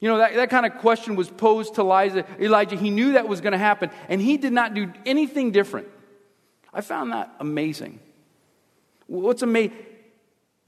You 0.00 0.08
know, 0.08 0.18
that, 0.18 0.34
that 0.34 0.50
kind 0.50 0.66
of 0.66 0.78
question 0.78 1.14
was 1.14 1.28
posed 1.28 1.74
to 1.74 1.82
Elijah. 1.82 2.24
Elijah. 2.40 2.76
He 2.76 2.90
knew 2.90 3.12
that 3.12 3.28
was 3.28 3.40
going 3.40 3.52
to 3.52 3.58
happen, 3.58 3.90
and 4.08 4.20
he 4.20 4.38
did 4.38 4.52
not 4.52 4.74
do 4.74 4.92
anything 5.04 5.50
different. 5.50 5.88
I 6.72 6.80
found 6.80 7.12
that 7.12 7.34
amazing. 7.38 8.00
What's 9.06 9.42
amazing? 9.42 9.76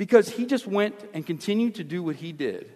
Because 0.03 0.29
he 0.29 0.47
just 0.47 0.67
went 0.67 0.97
and 1.15 1.25
continued 1.25 1.77
to 1.77 1.85
do 1.85 2.03
what 2.03 2.17
he 2.17 2.33
did. 2.33 2.69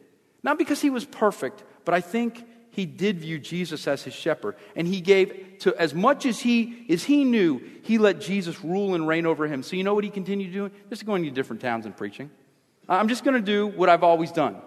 Not 0.44 0.58
because 0.58 0.80
he 0.80 0.90
was 0.90 1.04
perfect, 1.04 1.64
but 1.84 1.92
I 1.92 2.00
think 2.00 2.46
he 2.70 2.86
did 2.86 3.18
view 3.18 3.40
Jesus 3.40 3.88
as 3.88 4.04
his 4.04 4.14
shepherd. 4.14 4.54
And 4.76 4.86
he 4.86 5.00
gave 5.00 5.56
to 5.62 5.74
as 5.74 5.92
much 5.92 6.24
as 6.24 6.38
he 6.38 6.86
as 6.88 7.02
he 7.02 7.24
knew, 7.24 7.60
he 7.82 7.98
let 7.98 8.20
Jesus 8.20 8.62
rule 8.62 8.94
and 8.94 9.08
reign 9.08 9.26
over 9.26 9.48
him. 9.48 9.64
So 9.64 9.74
you 9.74 9.82
know 9.82 9.92
what 9.92 10.04
he 10.04 10.10
continued 10.10 10.52
doing? 10.52 10.70
Just 10.88 11.04
going 11.04 11.24
to 11.24 11.30
different 11.32 11.62
towns 11.62 11.84
and 11.84 11.96
preaching. 11.96 12.30
I'm 12.88 13.08
just 13.08 13.24
going 13.24 13.34
to 13.34 13.40
do 13.40 13.66
what 13.66 13.88
I've 13.88 14.04
always 14.04 14.30
done. 14.30 14.58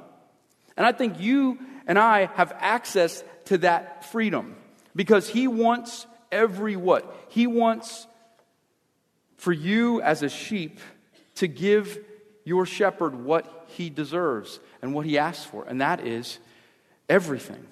And 0.75 0.85
I 0.85 0.91
think 0.91 1.21
you 1.21 1.59
and 1.87 1.97
I 1.97 2.25
have 2.25 2.51
access 2.59 3.23
to 3.45 3.59
that 3.59 4.03
freedom 4.11 4.57
because 4.97 5.29
he 5.29 5.47
wants 5.47 6.05
every 6.29 6.75
what? 6.75 7.27
He 7.29 7.47
wants 7.47 8.05
for 9.37 9.53
you 9.53 10.01
as 10.01 10.23
a 10.23 10.29
sheep 10.29 10.81
to 11.35 11.47
give 11.47 11.99
your 12.43 12.65
shepherd 12.65 13.15
what 13.15 13.67
he 13.67 13.89
deserves 13.89 14.60
and 14.81 14.93
what 14.93 15.05
he 15.05 15.17
asks 15.17 15.46
for, 15.46 15.65
and 15.65 15.81
that 15.81 16.05
is 16.05 16.39
everything 17.08 17.65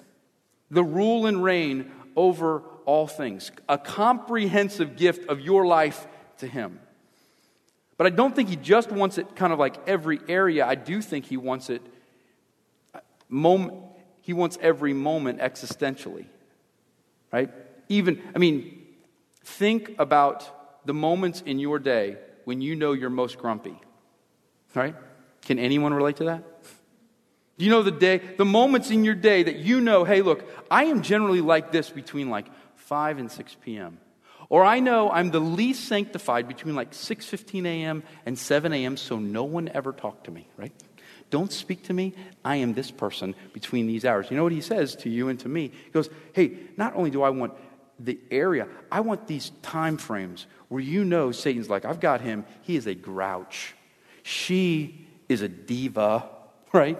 the 0.70 0.84
rule 0.84 1.26
and 1.26 1.42
reign 1.42 1.90
over 2.16 2.62
all 2.84 3.06
things, 3.06 3.50
a 3.68 3.78
comprehensive 3.78 4.96
gift 4.96 5.28
of 5.28 5.40
your 5.40 5.66
life 5.66 6.06
to 6.38 6.46
Him. 6.46 6.80
But 7.96 8.06
I 8.06 8.10
don't 8.10 8.34
think 8.34 8.48
He 8.48 8.56
just 8.56 8.90
wants 8.90 9.18
it 9.18 9.36
kind 9.36 9.52
of 9.52 9.58
like 9.58 9.76
every 9.88 10.20
area. 10.28 10.66
I 10.66 10.74
do 10.74 11.00
think 11.02 11.26
He 11.26 11.36
wants 11.36 11.70
it, 11.70 11.82
uh, 12.94 13.00
moment, 13.28 13.74
He 14.22 14.32
wants 14.32 14.58
every 14.60 14.92
moment 14.92 15.40
existentially, 15.40 16.26
right? 17.32 17.50
Even, 17.88 18.22
I 18.34 18.38
mean, 18.38 18.86
think 19.44 19.94
about 19.98 20.86
the 20.86 20.94
moments 20.94 21.42
in 21.44 21.58
your 21.58 21.78
day 21.78 22.16
when 22.44 22.60
you 22.60 22.74
know 22.74 22.92
you're 22.92 23.10
most 23.10 23.38
grumpy, 23.38 23.78
right? 24.74 24.94
Can 25.42 25.58
anyone 25.58 25.94
relate 25.94 26.16
to 26.16 26.24
that? 26.24 26.44
Do 27.58 27.64
you 27.64 27.70
know 27.70 27.82
the 27.82 27.90
day, 27.90 28.18
the 28.18 28.44
moments 28.44 28.90
in 28.90 29.04
your 29.04 29.16
day 29.16 29.42
that 29.42 29.56
you 29.56 29.80
know, 29.80 30.04
hey, 30.04 30.22
look, 30.22 30.44
I 30.70 30.84
am 30.84 31.02
generally 31.02 31.40
like 31.40 31.72
this 31.72 31.90
between 31.90 32.30
like 32.30 32.46
5 32.76 33.18
and 33.18 33.30
6 33.30 33.56
p.m. 33.62 33.98
Or 34.48 34.64
I 34.64 34.80
know 34.80 35.10
I'm 35.10 35.30
the 35.30 35.40
least 35.40 35.86
sanctified 35.88 36.48
between 36.48 36.74
like 36.74 36.92
6:15 36.92 37.66
a.m. 37.66 38.02
and 38.24 38.38
7 38.38 38.72
a.m. 38.72 38.96
so 38.96 39.18
no 39.18 39.44
one 39.44 39.68
ever 39.68 39.92
talk 39.92 40.24
to 40.24 40.30
me, 40.30 40.48
right? 40.56 40.72
Don't 41.30 41.52
speak 41.52 41.84
to 41.84 41.92
me. 41.92 42.14
I 42.42 42.56
am 42.56 42.72
this 42.72 42.90
person 42.90 43.34
between 43.52 43.86
these 43.86 44.06
hours. 44.06 44.30
You 44.30 44.38
know 44.38 44.44
what 44.44 44.52
he 44.52 44.62
says 44.62 44.96
to 44.96 45.10
you 45.10 45.28
and 45.28 45.38
to 45.40 45.48
me? 45.48 45.70
He 45.84 45.90
goes, 45.90 46.08
"Hey, 46.32 46.56
not 46.78 46.94
only 46.94 47.10
do 47.10 47.22
I 47.22 47.30
want 47.30 47.52
the 47.98 48.18
area, 48.30 48.68
I 48.90 49.00
want 49.00 49.26
these 49.26 49.50
time 49.62 49.98
frames 49.98 50.46
where 50.68 50.80
you 50.80 51.04
know 51.04 51.32
Satan's 51.32 51.68
like, 51.68 51.84
I've 51.84 52.00
got 52.00 52.20
him. 52.20 52.44
He 52.62 52.76
is 52.76 52.86
a 52.86 52.94
grouch. 52.94 53.74
She 54.28 55.06
is 55.26 55.40
a 55.40 55.48
diva, 55.48 56.28
right? 56.74 56.98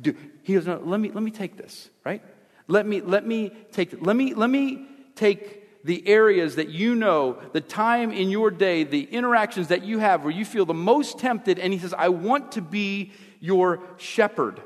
do. 0.00 0.14
He 0.44 0.54
goes, 0.54 0.64
no, 0.64 0.80
let 0.84 1.00
me, 1.00 1.10
let 1.10 1.24
me 1.24 1.32
take 1.32 1.56
this, 1.56 1.90
right? 2.04 2.22
Let 2.68 2.86
me, 2.86 3.00
let 3.00 3.26
me 3.26 3.50
take, 3.72 4.00
let 4.00 4.14
me, 4.14 4.32
let 4.32 4.48
me 4.48 4.86
take 5.16 5.84
the 5.84 6.06
areas 6.06 6.54
that 6.56 6.68
you 6.68 6.94
know, 6.94 7.36
the 7.52 7.60
time 7.60 8.12
in 8.12 8.30
your 8.30 8.52
day, 8.52 8.84
the 8.84 9.02
interactions 9.02 9.68
that 9.68 9.82
you 9.84 9.98
have 9.98 10.22
where 10.22 10.32
you 10.32 10.44
feel 10.44 10.64
the 10.64 10.72
most 10.72 11.18
tempted, 11.18 11.58
and 11.58 11.72
he 11.72 11.80
says, 11.80 11.92
I 11.92 12.10
want 12.10 12.52
to 12.52 12.62
be 12.62 13.10
your 13.40 13.80
shepherd. 13.96 14.62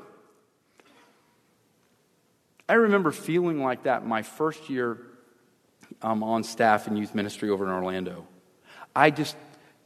I 2.69 2.73
remember 2.73 3.11
feeling 3.11 3.63
like 3.63 3.83
that 3.83 4.05
my 4.05 4.21
first 4.21 4.69
year 4.69 4.99
um, 6.03 6.21
on 6.21 6.43
staff 6.43 6.87
in 6.87 6.95
youth 6.95 7.15
ministry 7.15 7.49
over 7.49 7.65
in 7.65 7.71
Orlando. 7.71 8.27
I 8.95 9.09
just 9.09 9.35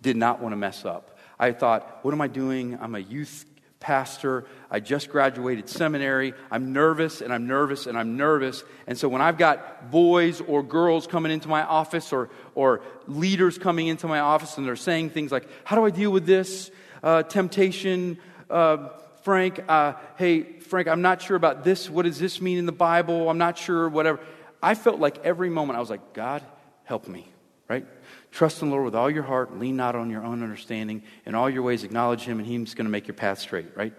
did 0.02 0.18
not 0.18 0.42
want 0.42 0.52
to 0.52 0.58
mess 0.58 0.84
up. 0.84 1.18
I 1.42 1.52
thought, 1.52 2.00
what 2.04 2.14
am 2.14 2.22
I 2.22 2.28
doing? 2.28 2.78
I'm 2.80 2.96
a 2.96 3.00
youth 3.00 3.46
pastor. 3.82 4.46
I 4.70 4.80
just 4.80 5.10
graduated 5.10 5.68
seminary. 5.68 6.34
I'm 6.52 6.72
nervous 6.72 7.20
and 7.20 7.34
I'm 7.34 7.48
nervous 7.48 7.88
and 7.88 7.98
I'm 7.98 8.16
nervous. 8.16 8.64
And 8.86 8.98
so 8.98 9.10
when 9.10 9.22
I've 9.22 9.40
got 9.40 9.90
boys 9.90 10.40
or 10.40 10.62
girls 10.62 11.08
coming 11.08 11.32
into 11.32 11.50
my 11.50 11.64
office 11.64 12.14
or, 12.14 12.30
or 12.56 12.84
leaders 13.08 13.58
coming 13.58 13.88
into 13.88 14.08
my 14.08 14.20
office 14.20 14.58
and 14.58 14.66
they're 14.66 14.76
saying 14.76 15.10
things 15.10 15.32
like, 15.32 15.48
How 15.66 15.76
do 15.76 15.84
I 15.84 15.90
deal 15.90 16.12
with 16.12 16.28
this 16.28 16.70
uh, 17.02 17.24
temptation? 17.24 18.20
Uh, 18.50 18.90
Frank, 19.24 19.62
uh, 19.68 19.94
hey, 20.18 20.44
Frank, 20.44 20.88
I'm 20.88 21.02
not 21.02 21.22
sure 21.22 21.36
about 21.36 21.64
this. 21.64 21.90
What 21.90 22.04
does 22.04 22.20
this 22.20 22.40
mean 22.40 22.58
in 22.58 22.66
the 22.66 22.72
Bible? 22.72 23.30
I'm 23.30 23.38
not 23.38 23.58
sure, 23.58 23.90
whatever. 23.90 24.20
I 24.64 24.76
felt 24.76 25.00
like 25.00 25.24
every 25.26 25.50
moment 25.50 25.78
I 25.78 25.80
was 25.80 25.90
like, 25.90 26.14
God, 26.14 26.44
help 26.84 27.08
me, 27.08 27.31
right? 27.72 27.86
Trust 28.32 28.62
in 28.62 28.68
the 28.68 28.76
Lord 28.76 28.84
with 28.84 28.96
all 28.96 29.10
your 29.10 29.24
heart, 29.24 29.58
lean 29.58 29.78
not 29.78 29.96
on 29.96 30.10
your 30.10 30.26
own 30.26 30.44
understanding. 30.44 31.04
In 31.26 31.36
all 31.36 31.50
your 31.50 31.64
ways, 31.64 31.86
acknowledge 31.86 32.24
Him, 32.24 32.38
and 32.40 32.46
He's 32.46 32.74
going 32.74 32.86
to 32.86 32.92
make 32.92 33.08
your 33.08 33.16
path 33.16 33.40
straight, 33.40 33.78
right? 33.78 33.94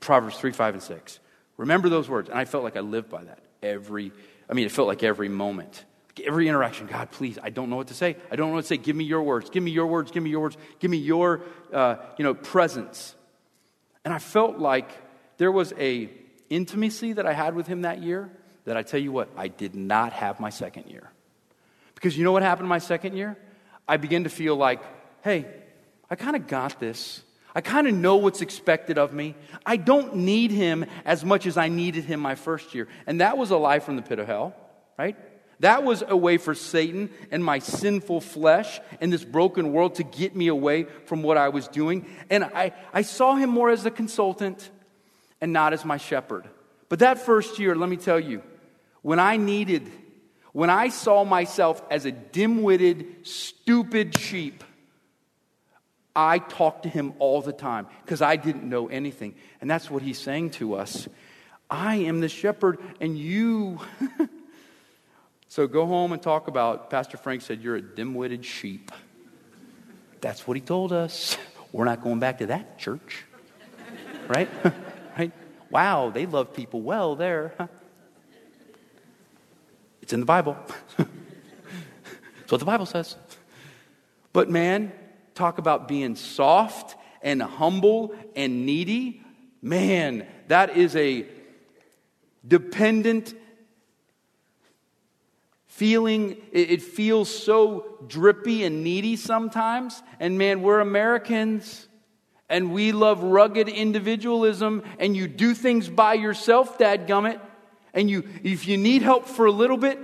Proverbs 0.00 0.38
3, 0.38 0.52
5, 0.52 0.74
and 0.74 0.82
6. 0.82 1.20
Remember 1.58 1.90
those 1.90 2.08
words. 2.08 2.30
And 2.30 2.38
I 2.38 2.46
felt 2.46 2.64
like 2.64 2.78
I 2.78 2.80
lived 2.80 3.10
by 3.10 3.22
that 3.24 3.40
every, 3.62 4.10
I 4.48 4.54
mean, 4.54 4.64
it 4.64 4.72
felt 4.72 4.88
like 4.88 5.02
every 5.02 5.28
moment. 5.28 5.84
Every 6.24 6.48
interaction, 6.48 6.86
God, 6.86 7.10
please, 7.10 7.38
I 7.42 7.50
don't 7.50 7.68
know 7.68 7.76
what 7.76 7.88
to 7.88 7.94
say. 7.94 8.16
I 8.30 8.36
don't 8.36 8.48
know 8.48 8.54
what 8.54 8.62
to 8.62 8.68
say. 8.68 8.78
Give 8.78 8.96
me 8.96 9.04
your 9.04 9.22
words. 9.22 9.50
Give 9.50 9.62
me 9.62 9.70
your 9.70 9.86
words. 9.86 10.10
Give 10.10 10.22
me 10.22 10.30
your 10.30 10.40
words. 10.40 10.56
Give 10.78 10.90
me 10.90 10.96
your, 10.96 11.42
uh, 11.72 11.96
you 12.16 12.24
know, 12.24 12.32
presence. 12.32 13.14
And 14.02 14.14
I 14.14 14.18
felt 14.18 14.58
like 14.58 14.90
there 15.36 15.52
was 15.52 15.74
a 15.78 16.10
intimacy 16.48 17.12
that 17.12 17.26
I 17.26 17.34
had 17.34 17.54
with 17.54 17.66
him 17.66 17.82
that 17.82 18.02
year 18.02 18.30
that 18.64 18.78
I 18.78 18.82
tell 18.82 19.00
you 19.00 19.12
what, 19.12 19.28
I 19.36 19.48
did 19.48 19.74
not 19.74 20.14
have 20.14 20.40
my 20.40 20.50
second 20.50 20.86
year. 20.86 21.10
Because 22.00 22.16
you 22.16 22.24
know 22.24 22.32
what 22.32 22.42
happened 22.42 22.66
my 22.66 22.78
second 22.78 23.14
year? 23.14 23.36
I 23.86 23.98
began 23.98 24.24
to 24.24 24.30
feel 24.30 24.56
like, 24.56 24.80
hey, 25.22 25.44
I 26.08 26.14
kind 26.16 26.34
of 26.34 26.46
got 26.46 26.80
this. 26.80 27.22
I 27.54 27.60
kind 27.60 27.86
of 27.86 27.92
know 27.92 28.16
what's 28.16 28.40
expected 28.40 28.96
of 28.96 29.12
me. 29.12 29.34
I 29.66 29.76
don't 29.76 30.16
need 30.16 30.50
him 30.50 30.86
as 31.04 31.26
much 31.26 31.44
as 31.44 31.58
I 31.58 31.68
needed 31.68 32.04
him 32.04 32.20
my 32.20 32.36
first 32.36 32.74
year. 32.74 32.88
And 33.06 33.20
that 33.20 33.36
was 33.36 33.50
a 33.50 33.58
lie 33.58 33.80
from 33.80 33.96
the 33.96 34.02
pit 34.02 34.18
of 34.18 34.26
hell, 34.26 34.54
right? 34.98 35.14
That 35.58 35.84
was 35.84 36.02
a 36.06 36.16
way 36.16 36.38
for 36.38 36.54
Satan 36.54 37.10
and 37.30 37.44
my 37.44 37.58
sinful 37.58 38.22
flesh 38.22 38.80
and 38.98 39.12
this 39.12 39.24
broken 39.24 39.72
world 39.72 39.96
to 39.96 40.02
get 40.02 40.34
me 40.34 40.48
away 40.48 40.84
from 41.04 41.22
what 41.22 41.36
I 41.36 41.50
was 41.50 41.68
doing. 41.68 42.06
And 42.30 42.44
I, 42.44 42.72
I 42.94 43.02
saw 43.02 43.34
him 43.34 43.50
more 43.50 43.68
as 43.68 43.84
a 43.84 43.90
consultant 43.90 44.70
and 45.38 45.52
not 45.52 45.74
as 45.74 45.84
my 45.84 45.98
shepherd. 45.98 46.48
But 46.88 47.00
that 47.00 47.18
first 47.18 47.58
year, 47.58 47.74
let 47.74 47.90
me 47.90 47.98
tell 47.98 48.18
you, 48.18 48.42
when 49.02 49.18
I 49.18 49.36
needed, 49.36 49.90
when 50.52 50.70
I 50.70 50.88
saw 50.88 51.24
myself 51.24 51.82
as 51.90 52.06
a 52.06 52.12
dim 52.12 52.62
witted, 52.62 53.26
stupid 53.26 54.18
sheep, 54.18 54.64
I 56.14 56.38
talked 56.38 56.82
to 56.82 56.88
him 56.88 57.14
all 57.18 57.40
the 57.40 57.52
time 57.52 57.86
because 58.04 58.20
I 58.20 58.36
didn't 58.36 58.68
know 58.68 58.88
anything. 58.88 59.34
And 59.60 59.70
that's 59.70 59.90
what 59.90 60.02
he's 60.02 60.18
saying 60.18 60.50
to 60.52 60.74
us. 60.74 61.08
I 61.70 61.96
am 61.96 62.20
the 62.20 62.28
shepherd, 62.28 62.78
and 63.00 63.16
you. 63.16 63.78
so 65.48 65.68
go 65.68 65.86
home 65.86 66.12
and 66.12 66.20
talk 66.20 66.48
about, 66.48 66.90
Pastor 66.90 67.16
Frank 67.16 67.42
said, 67.42 67.62
you're 67.62 67.76
a 67.76 67.82
dim 67.82 68.14
witted 68.14 68.44
sheep. 68.44 68.90
That's 70.20 70.46
what 70.46 70.56
he 70.56 70.60
told 70.60 70.92
us. 70.92 71.38
We're 71.72 71.84
not 71.84 72.02
going 72.02 72.18
back 72.18 72.38
to 72.38 72.46
that 72.46 72.78
church. 72.78 73.24
Right? 74.26 74.48
right? 75.18 75.30
Wow, 75.70 76.10
they 76.10 76.26
love 76.26 76.52
people 76.54 76.80
well 76.80 77.14
there. 77.14 77.70
It's 80.10 80.14
in 80.14 80.18
the 80.18 80.26
Bible. 80.26 80.56
That's 80.96 82.50
what 82.50 82.58
the 82.58 82.64
Bible 82.64 82.84
says. 82.84 83.14
But 84.32 84.50
man, 84.50 84.90
talk 85.36 85.58
about 85.58 85.86
being 85.86 86.16
soft 86.16 86.96
and 87.22 87.40
humble 87.40 88.16
and 88.34 88.66
needy. 88.66 89.22
Man, 89.62 90.26
that 90.48 90.76
is 90.76 90.96
a 90.96 91.26
dependent 92.44 93.34
feeling. 95.68 96.38
It 96.50 96.82
feels 96.82 97.32
so 97.32 97.98
drippy 98.08 98.64
and 98.64 98.82
needy 98.82 99.14
sometimes. 99.14 100.02
And 100.18 100.36
man, 100.36 100.62
we're 100.62 100.80
Americans 100.80 101.86
and 102.48 102.72
we 102.72 102.90
love 102.90 103.22
rugged 103.22 103.68
individualism 103.68 104.82
and 104.98 105.16
you 105.16 105.28
do 105.28 105.54
things 105.54 105.88
by 105.88 106.14
yourself, 106.14 106.78
dadgummit. 106.78 107.40
And 107.92 108.08
you, 108.08 108.28
if 108.42 108.66
you 108.68 108.76
need 108.76 109.02
help 109.02 109.26
for 109.26 109.46
a 109.46 109.50
little 109.50 109.76
bit, 109.76 109.98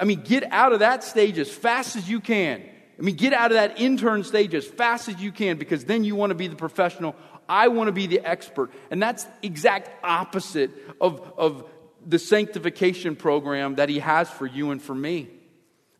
I 0.00 0.04
mean, 0.04 0.22
get 0.22 0.44
out 0.50 0.72
of 0.72 0.80
that 0.80 1.04
stage 1.04 1.38
as 1.38 1.50
fast 1.50 1.96
as 1.96 2.08
you 2.08 2.20
can. 2.20 2.62
I 2.98 3.02
mean, 3.02 3.14
get 3.14 3.32
out 3.32 3.52
of 3.52 3.56
that 3.56 3.80
intern 3.80 4.24
stage 4.24 4.54
as 4.54 4.66
fast 4.66 5.08
as 5.08 5.20
you 5.20 5.30
can 5.30 5.56
because 5.56 5.84
then 5.84 6.02
you 6.02 6.16
want 6.16 6.30
to 6.30 6.34
be 6.34 6.48
the 6.48 6.56
professional. 6.56 7.14
I 7.48 7.68
want 7.68 7.88
to 7.88 7.92
be 7.92 8.06
the 8.06 8.20
expert. 8.20 8.72
And 8.90 9.00
that's 9.00 9.26
exact 9.42 9.90
opposite 10.04 10.70
of, 11.00 11.32
of 11.38 11.64
the 12.04 12.18
sanctification 12.18 13.14
program 13.14 13.76
that 13.76 13.88
he 13.88 14.00
has 14.00 14.28
for 14.28 14.46
you 14.46 14.72
and 14.72 14.82
for 14.82 14.94
me. 14.94 15.28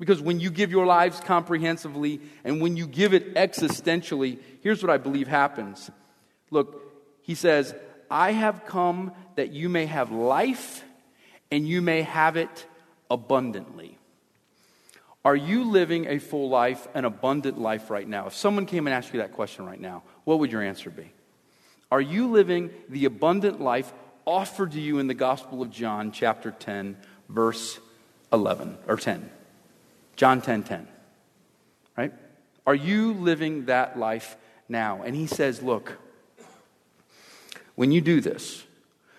Because 0.00 0.20
when 0.20 0.40
you 0.40 0.50
give 0.50 0.70
your 0.70 0.86
lives 0.86 1.20
comprehensively 1.20 2.20
and 2.44 2.60
when 2.60 2.76
you 2.76 2.86
give 2.86 3.14
it 3.14 3.34
existentially, 3.34 4.38
here's 4.62 4.82
what 4.82 4.90
I 4.90 4.98
believe 4.98 5.28
happens. 5.28 5.90
Look, 6.50 6.82
he 7.22 7.34
says, 7.34 7.74
I 8.10 8.32
have 8.32 8.64
come 8.64 9.12
that 9.36 9.52
you 9.52 9.68
may 9.68 9.86
have 9.86 10.10
life 10.10 10.82
and 11.50 11.66
you 11.66 11.82
may 11.82 12.02
have 12.02 12.36
it 12.36 12.66
abundantly. 13.10 13.98
Are 15.24 15.36
you 15.36 15.64
living 15.64 16.06
a 16.06 16.18
full 16.18 16.48
life, 16.48 16.86
an 16.94 17.04
abundant 17.04 17.58
life 17.58 17.90
right 17.90 18.06
now? 18.06 18.26
If 18.26 18.34
someone 18.34 18.66
came 18.66 18.86
and 18.86 18.94
asked 18.94 19.12
you 19.12 19.20
that 19.20 19.32
question 19.32 19.66
right 19.66 19.80
now, 19.80 20.02
what 20.24 20.38
would 20.38 20.52
your 20.52 20.62
answer 20.62 20.90
be? 20.90 21.12
Are 21.90 22.00
you 22.00 22.28
living 22.30 22.70
the 22.88 23.04
abundant 23.06 23.60
life 23.60 23.92
offered 24.24 24.72
to 24.72 24.80
you 24.80 24.98
in 24.98 25.06
the 25.06 25.14
Gospel 25.14 25.62
of 25.62 25.70
John, 25.70 26.12
chapter 26.12 26.50
10, 26.50 26.96
verse 27.28 27.78
11 28.32 28.78
or 28.86 28.96
10? 28.96 29.28
John 30.16 30.40
10 30.40 30.62
10. 30.64 30.88
Right? 31.96 32.12
Are 32.66 32.74
you 32.74 33.14
living 33.14 33.66
that 33.66 33.98
life 33.98 34.36
now? 34.68 35.02
And 35.02 35.16
he 35.16 35.26
says, 35.26 35.62
Look, 35.62 35.98
when 37.74 37.92
you 37.92 38.00
do 38.00 38.20
this, 38.20 38.64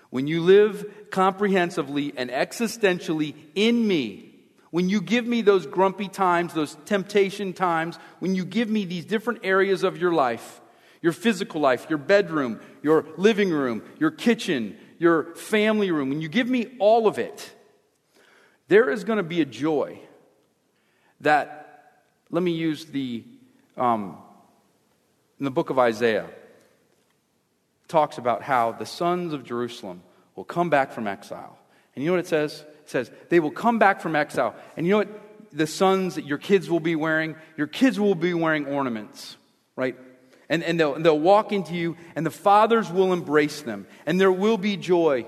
when 0.10 0.28
you 0.28 0.41
live 0.41 0.86
comprehensively 1.12 2.13
and 2.15 2.30
existentially 2.30 3.36
in 3.56 3.88
me, 3.88 4.36
when 4.72 4.89
you 4.89 5.02
give 5.02 5.26
me 5.26 5.41
those 5.41 5.65
grumpy 5.65 6.08
times, 6.08 6.54
those 6.54 6.78
temptation 6.86 7.54
times, 7.54 7.98
when 8.19 8.36
you 8.36 8.45
give 8.45 8.69
me 8.69 8.86
these 8.86 9.06
different 9.06 9.41
areas 9.43 9.84
of 9.84 9.98
your 9.98 10.12
life, 10.12 10.62
your 11.02 11.13
physical 11.13 11.62
life, 11.62 11.88
your 11.89 11.98
bedroom, 11.98 12.60
your 12.84 13.06
living 13.17 13.50
room, 13.50 13.82
your 14.00 14.12
kitchen, 14.12 14.78
your 15.00 15.36
family 15.36 15.91
room, 15.91 16.10
when 16.10 16.22
you 16.22 16.30
give 16.30 16.48
me 16.48 16.76
all 16.80 17.08
of 17.08 17.17
it, 17.17 17.54
there 18.67 18.89
is 18.89 19.04
going 19.04 19.17
to 19.17 19.24
be 19.24 19.41
a 19.41 19.45
joy 19.45 20.00
that, 21.22 21.93
let 22.30 22.43
me 22.43 22.52
use 22.52 22.86
the, 22.86 23.24
um, 23.78 24.17
in 25.39 25.45
the 25.45 25.52
book 25.52 25.69
of 25.69 25.80
Isaiah, 25.80 26.30
talks 27.89 28.17
about 28.17 28.43
how 28.43 28.71
the 28.71 28.86
sons 28.86 29.34
of 29.34 29.43
Jerusalem 29.43 30.02
will 30.36 30.45
come 30.45 30.69
back 30.69 30.93
from 30.93 31.08
exile. 31.08 31.58
And 31.93 32.04
you 32.04 32.10
know 32.10 32.13
what 32.15 32.21
it 32.21 32.28
says? 32.28 32.63
It 32.84 32.89
says, 32.89 33.12
they 33.28 33.41
will 33.41 33.52
come 33.52 33.80
back 33.80 33.99
from 33.99 34.15
exile. 34.15 34.56
And 34.78 34.86
you 34.86 34.91
know 34.91 34.97
what 34.99 35.10
the 35.52 35.67
sons 35.67 36.15
that 36.15 36.25
your 36.25 36.38
kids 36.38 36.69
will 36.69 36.80
be 36.80 36.95
wearing? 36.95 37.36
Your 37.58 37.67
kids 37.67 37.99
will 37.99 38.15
be 38.15 38.34
wearing 38.34 38.67
ornaments, 38.67 39.36
right? 39.75 39.97
And, 40.47 40.63
and 40.63 40.80
they'll, 40.80 40.97
they'll 40.99 41.19
walk 41.19 41.52
into 41.52 41.73
you, 41.73 41.97
and 42.15 42.25
the 42.25 42.32
fathers 42.32 42.89
will 42.89 43.12
embrace 43.12 43.62
them, 43.62 43.86
and 44.06 44.21
there 44.21 44.32
will 44.32 44.58
be 44.58 44.78
joy. 44.78 45.25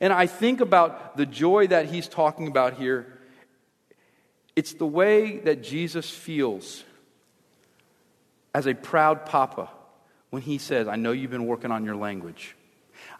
And 0.00 0.12
I 0.12 0.26
think 0.26 0.60
about 0.60 1.16
the 1.16 1.26
joy 1.26 1.66
that 1.66 1.86
he's 1.86 2.08
talking 2.08 2.46
about 2.46 2.74
here. 2.74 3.18
It's 4.54 4.74
the 4.74 4.86
way 4.86 5.38
that 5.40 5.62
Jesus 5.62 6.08
feels 6.08 6.84
as 8.54 8.66
a 8.66 8.74
proud 8.74 9.26
papa 9.26 9.70
when 10.30 10.42
he 10.42 10.58
says, 10.58 10.88
I 10.88 10.96
know 10.96 11.12
you've 11.12 11.30
been 11.30 11.46
working 11.46 11.70
on 11.70 11.84
your 11.84 11.96
language. 11.96 12.56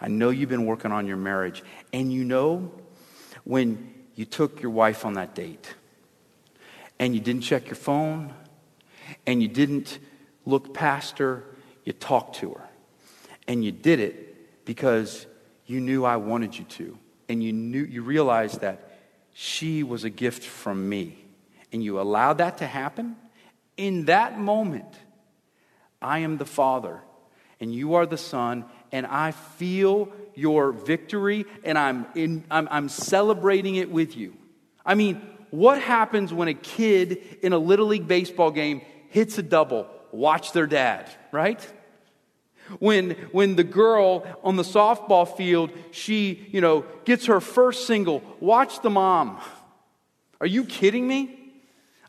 I 0.00 0.08
know 0.08 0.30
you've 0.30 0.48
been 0.48 0.66
working 0.66 0.92
on 0.92 1.06
your 1.06 1.16
marriage. 1.16 1.62
And 1.92 2.12
you 2.12 2.24
know, 2.24 2.72
when 3.44 3.92
you 4.14 4.24
took 4.24 4.62
your 4.62 4.70
wife 4.70 5.04
on 5.04 5.14
that 5.14 5.34
date 5.34 5.74
and 6.98 7.14
you 7.14 7.20
didn't 7.20 7.42
check 7.42 7.66
your 7.66 7.76
phone 7.76 8.32
and 9.26 9.42
you 9.42 9.48
didn't 9.48 9.98
look 10.46 10.72
past 10.72 11.18
her, 11.18 11.44
you 11.84 11.92
talked 11.92 12.36
to 12.36 12.52
her. 12.52 12.68
And 13.48 13.64
you 13.64 13.72
did 13.72 14.00
it 14.00 14.64
because 14.64 15.26
you 15.66 15.80
knew 15.80 16.04
I 16.04 16.16
wanted 16.16 16.56
you 16.56 16.64
to. 16.64 16.98
And 17.28 17.42
you 17.42 17.52
knew 17.52 17.82
you 17.82 18.02
realized 18.02 18.60
that 18.60 18.98
she 19.32 19.82
was 19.82 20.04
a 20.04 20.10
gift 20.10 20.44
from 20.44 20.88
me. 20.88 21.24
And 21.72 21.82
you 21.82 22.00
allowed 22.00 22.38
that 22.38 22.58
to 22.58 22.66
happen. 22.66 23.16
In 23.76 24.04
that 24.06 24.38
moment, 24.38 24.92
I 26.02 26.20
am 26.20 26.38
the 26.38 26.46
Father, 26.46 27.00
and 27.60 27.74
you 27.74 27.94
are 27.94 28.06
the 28.06 28.16
Son, 28.16 28.64
and 28.92 29.06
I 29.06 29.32
feel 29.32 30.12
your 30.34 30.72
victory, 30.72 31.46
and 31.64 31.76
I'm, 31.76 32.06
in, 32.14 32.44
I'm, 32.50 32.68
I'm 32.70 32.88
celebrating 32.88 33.76
it 33.76 33.90
with 33.90 34.16
you. 34.16 34.34
I 34.84 34.94
mean, 34.94 35.20
what 35.50 35.80
happens 35.82 36.32
when 36.32 36.48
a 36.48 36.54
kid 36.54 37.38
in 37.42 37.52
a 37.52 37.58
Little 37.58 37.86
League 37.86 38.08
baseball 38.08 38.50
game 38.50 38.82
hits 39.08 39.36
a 39.38 39.42
double? 39.42 39.86
Watch 40.12 40.52
their 40.52 40.66
dad, 40.66 41.10
right? 41.32 41.60
When, 42.78 43.10
when 43.32 43.56
the 43.56 43.64
girl 43.64 44.24
on 44.42 44.56
the 44.56 44.62
softball 44.62 45.36
field, 45.36 45.72
she, 45.90 46.48
you 46.50 46.60
know, 46.60 46.84
gets 47.04 47.26
her 47.26 47.40
first 47.40 47.86
single, 47.86 48.22
watch 48.38 48.80
the 48.80 48.90
mom. 48.90 49.40
Are 50.40 50.46
you 50.46 50.64
kidding 50.64 51.06
me? 51.06 51.36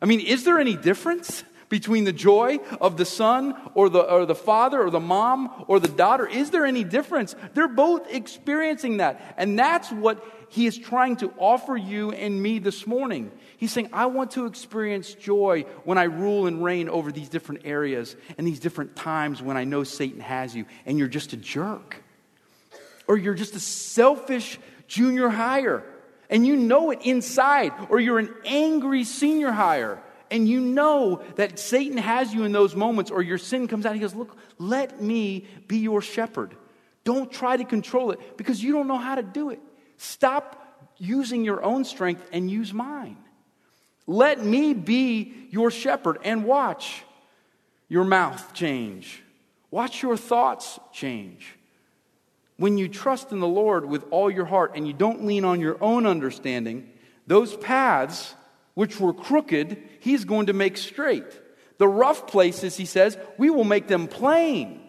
I 0.00 0.06
mean, 0.06 0.20
is 0.20 0.44
there 0.44 0.58
any 0.58 0.76
difference? 0.76 1.44
Between 1.72 2.04
the 2.04 2.12
joy 2.12 2.58
of 2.82 2.98
the 2.98 3.04
son 3.06 3.54
or 3.72 3.88
the, 3.88 4.00
or 4.00 4.26
the 4.26 4.34
father 4.34 4.82
or 4.82 4.90
the 4.90 5.00
mom 5.00 5.64
or 5.68 5.80
the 5.80 5.88
daughter? 5.88 6.26
Is 6.26 6.50
there 6.50 6.66
any 6.66 6.84
difference? 6.84 7.34
They're 7.54 7.66
both 7.66 8.12
experiencing 8.12 8.98
that. 8.98 9.34
And 9.38 9.58
that's 9.58 9.90
what 9.90 10.22
he 10.50 10.66
is 10.66 10.76
trying 10.76 11.16
to 11.16 11.32
offer 11.38 11.74
you 11.74 12.12
and 12.12 12.42
me 12.42 12.58
this 12.58 12.86
morning. 12.86 13.32
He's 13.56 13.72
saying, 13.72 13.88
I 13.90 14.04
want 14.04 14.32
to 14.32 14.44
experience 14.44 15.14
joy 15.14 15.64
when 15.84 15.96
I 15.96 16.02
rule 16.02 16.46
and 16.46 16.62
reign 16.62 16.90
over 16.90 17.10
these 17.10 17.30
different 17.30 17.62
areas 17.64 18.16
and 18.36 18.46
these 18.46 18.60
different 18.60 18.94
times 18.94 19.40
when 19.40 19.56
I 19.56 19.64
know 19.64 19.82
Satan 19.82 20.20
has 20.20 20.54
you 20.54 20.66
and 20.84 20.98
you're 20.98 21.08
just 21.08 21.32
a 21.32 21.38
jerk. 21.38 22.04
Or 23.08 23.16
you're 23.16 23.32
just 23.32 23.56
a 23.56 23.60
selfish 23.60 24.58
junior 24.88 25.30
hire 25.30 25.84
and 26.28 26.46
you 26.46 26.54
know 26.54 26.90
it 26.90 26.98
inside. 27.00 27.72
Or 27.88 27.98
you're 27.98 28.18
an 28.18 28.34
angry 28.44 29.04
senior 29.04 29.52
hire 29.52 30.02
and 30.32 30.48
you 30.48 30.60
know 30.60 31.22
that 31.36 31.58
Satan 31.58 31.98
has 31.98 32.32
you 32.32 32.44
in 32.44 32.52
those 32.52 32.74
moments, 32.74 33.10
or 33.10 33.20
your 33.22 33.36
sin 33.36 33.68
comes 33.68 33.84
out, 33.84 33.94
he 33.94 34.00
goes, 34.00 34.14
Look, 34.14 34.36
let 34.58 35.00
me 35.00 35.46
be 35.68 35.76
your 35.76 36.00
shepherd. 36.00 36.56
Don't 37.04 37.30
try 37.30 37.56
to 37.56 37.64
control 37.64 38.12
it 38.12 38.36
because 38.38 38.62
you 38.62 38.72
don't 38.72 38.88
know 38.88 38.96
how 38.96 39.14
to 39.14 39.22
do 39.22 39.50
it. 39.50 39.60
Stop 39.98 40.88
using 40.96 41.44
your 41.44 41.62
own 41.62 41.84
strength 41.84 42.26
and 42.32 42.50
use 42.50 42.72
mine. 42.72 43.18
Let 44.06 44.42
me 44.42 44.72
be 44.72 45.48
your 45.50 45.70
shepherd 45.70 46.18
and 46.24 46.44
watch 46.44 47.04
your 47.88 48.04
mouth 48.04 48.54
change. 48.54 49.22
Watch 49.70 50.02
your 50.02 50.16
thoughts 50.16 50.80
change. 50.92 51.56
When 52.56 52.78
you 52.78 52.88
trust 52.88 53.32
in 53.32 53.40
the 53.40 53.48
Lord 53.48 53.84
with 53.84 54.04
all 54.10 54.30
your 54.30 54.44
heart 54.46 54.72
and 54.76 54.86
you 54.86 54.92
don't 54.92 55.26
lean 55.26 55.44
on 55.44 55.60
your 55.60 55.76
own 55.82 56.06
understanding, 56.06 56.90
those 57.26 57.56
paths 57.56 58.34
which 58.74 58.98
were 59.00 59.12
crooked, 59.12 59.82
he's 60.00 60.24
going 60.24 60.46
to 60.46 60.52
make 60.52 60.76
straight. 60.76 61.40
The 61.78 61.88
rough 61.88 62.26
places, 62.26 62.76
he 62.76 62.84
says, 62.84 63.18
we 63.38 63.50
will 63.50 63.64
make 63.64 63.88
them 63.88 64.08
plain. 64.08 64.80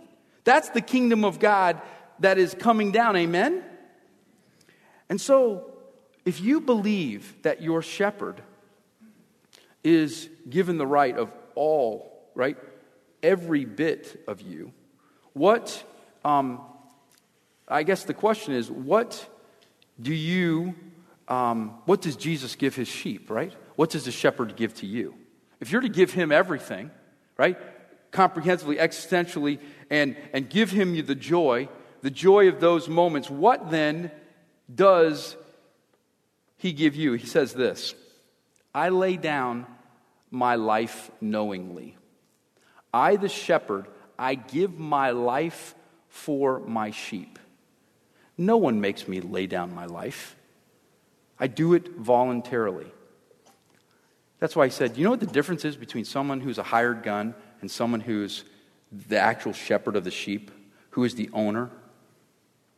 That's 0.43 0.69
the 0.69 0.81
kingdom 0.81 1.25
of 1.25 1.39
God 1.39 1.81
that 2.19 2.37
is 2.37 2.53
coming 2.53 2.91
down. 2.91 3.15
Amen? 3.15 3.63
And 5.09 5.19
so, 5.19 5.73
if 6.25 6.39
you 6.41 6.61
believe 6.61 7.35
that 7.43 7.61
your 7.61 7.81
shepherd 7.81 8.41
is 9.83 10.29
given 10.49 10.77
the 10.77 10.87
right 10.87 11.17
of 11.17 11.31
all, 11.55 12.29
right? 12.35 12.57
Every 13.21 13.65
bit 13.65 14.23
of 14.27 14.41
you, 14.41 14.71
what, 15.33 15.83
um, 16.23 16.61
I 17.67 17.83
guess 17.83 18.03
the 18.03 18.13
question 18.13 18.53
is, 18.53 18.69
what 18.71 19.27
do 20.01 20.13
you, 20.13 20.75
um, 21.27 21.79
what 21.85 22.01
does 22.01 22.15
Jesus 22.15 22.55
give 22.55 22.75
his 22.75 22.87
sheep, 22.87 23.29
right? 23.29 23.53
What 23.75 23.89
does 23.89 24.05
the 24.05 24.11
shepherd 24.11 24.55
give 24.55 24.73
to 24.75 24.85
you? 24.85 25.15
If 25.59 25.71
you're 25.71 25.81
to 25.81 25.89
give 25.89 26.11
him 26.11 26.31
everything, 26.31 26.91
right, 27.37 27.57
comprehensively, 28.11 28.77
existentially, 28.77 29.59
and, 29.89 30.15
and 30.33 30.49
give 30.49 30.71
him 30.71 30.95
you 30.95 31.01
the 31.01 31.15
joy, 31.15 31.69
the 32.01 32.11
joy 32.11 32.47
of 32.47 32.59
those 32.59 32.87
moments, 32.87 33.29
what 33.29 33.71
then 33.71 34.11
does 34.73 35.35
he 36.57 36.73
give 36.73 36.95
you? 36.95 37.13
He 37.13 37.27
says 37.27 37.53
this 37.53 37.95
I 38.73 38.89
lay 38.89 39.17
down 39.17 39.65
my 40.31 40.55
life 40.55 41.11
knowingly. 41.21 41.97
I, 42.93 43.15
the 43.15 43.29
shepherd, 43.29 43.87
I 44.17 44.35
give 44.35 44.77
my 44.77 45.11
life 45.11 45.75
for 46.09 46.59
my 46.59 46.91
sheep. 46.91 47.39
No 48.37 48.57
one 48.57 48.81
makes 48.81 49.07
me 49.07 49.21
lay 49.21 49.47
down 49.47 49.73
my 49.73 49.85
life. 49.85 50.35
I 51.39 51.47
do 51.47 51.73
it 51.73 51.95
voluntarily. 51.95 52.91
That's 54.43 54.57
why 54.57 54.65
I 54.65 54.67
said, 54.67 54.97
you 54.97 55.05
know 55.05 55.11
what 55.11 55.21
the 55.21 55.25
difference 55.25 55.63
is 55.63 55.77
between 55.77 56.03
someone 56.03 56.41
who's 56.41 56.57
a 56.57 56.63
hired 56.63 57.01
gun 57.01 57.33
and 57.61 57.71
someone 57.71 58.01
who's 58.01 58.43
the 58.91 59.17
actual 59.17 59.53
shepherd 59.53 59.95
of 59.95 60.03
the 60.03 60.11
sheep, 60.11 60.51
who 60.89 61.05
is 61.05 61.15
the 61.15 61.29
owner? 61.31 61.69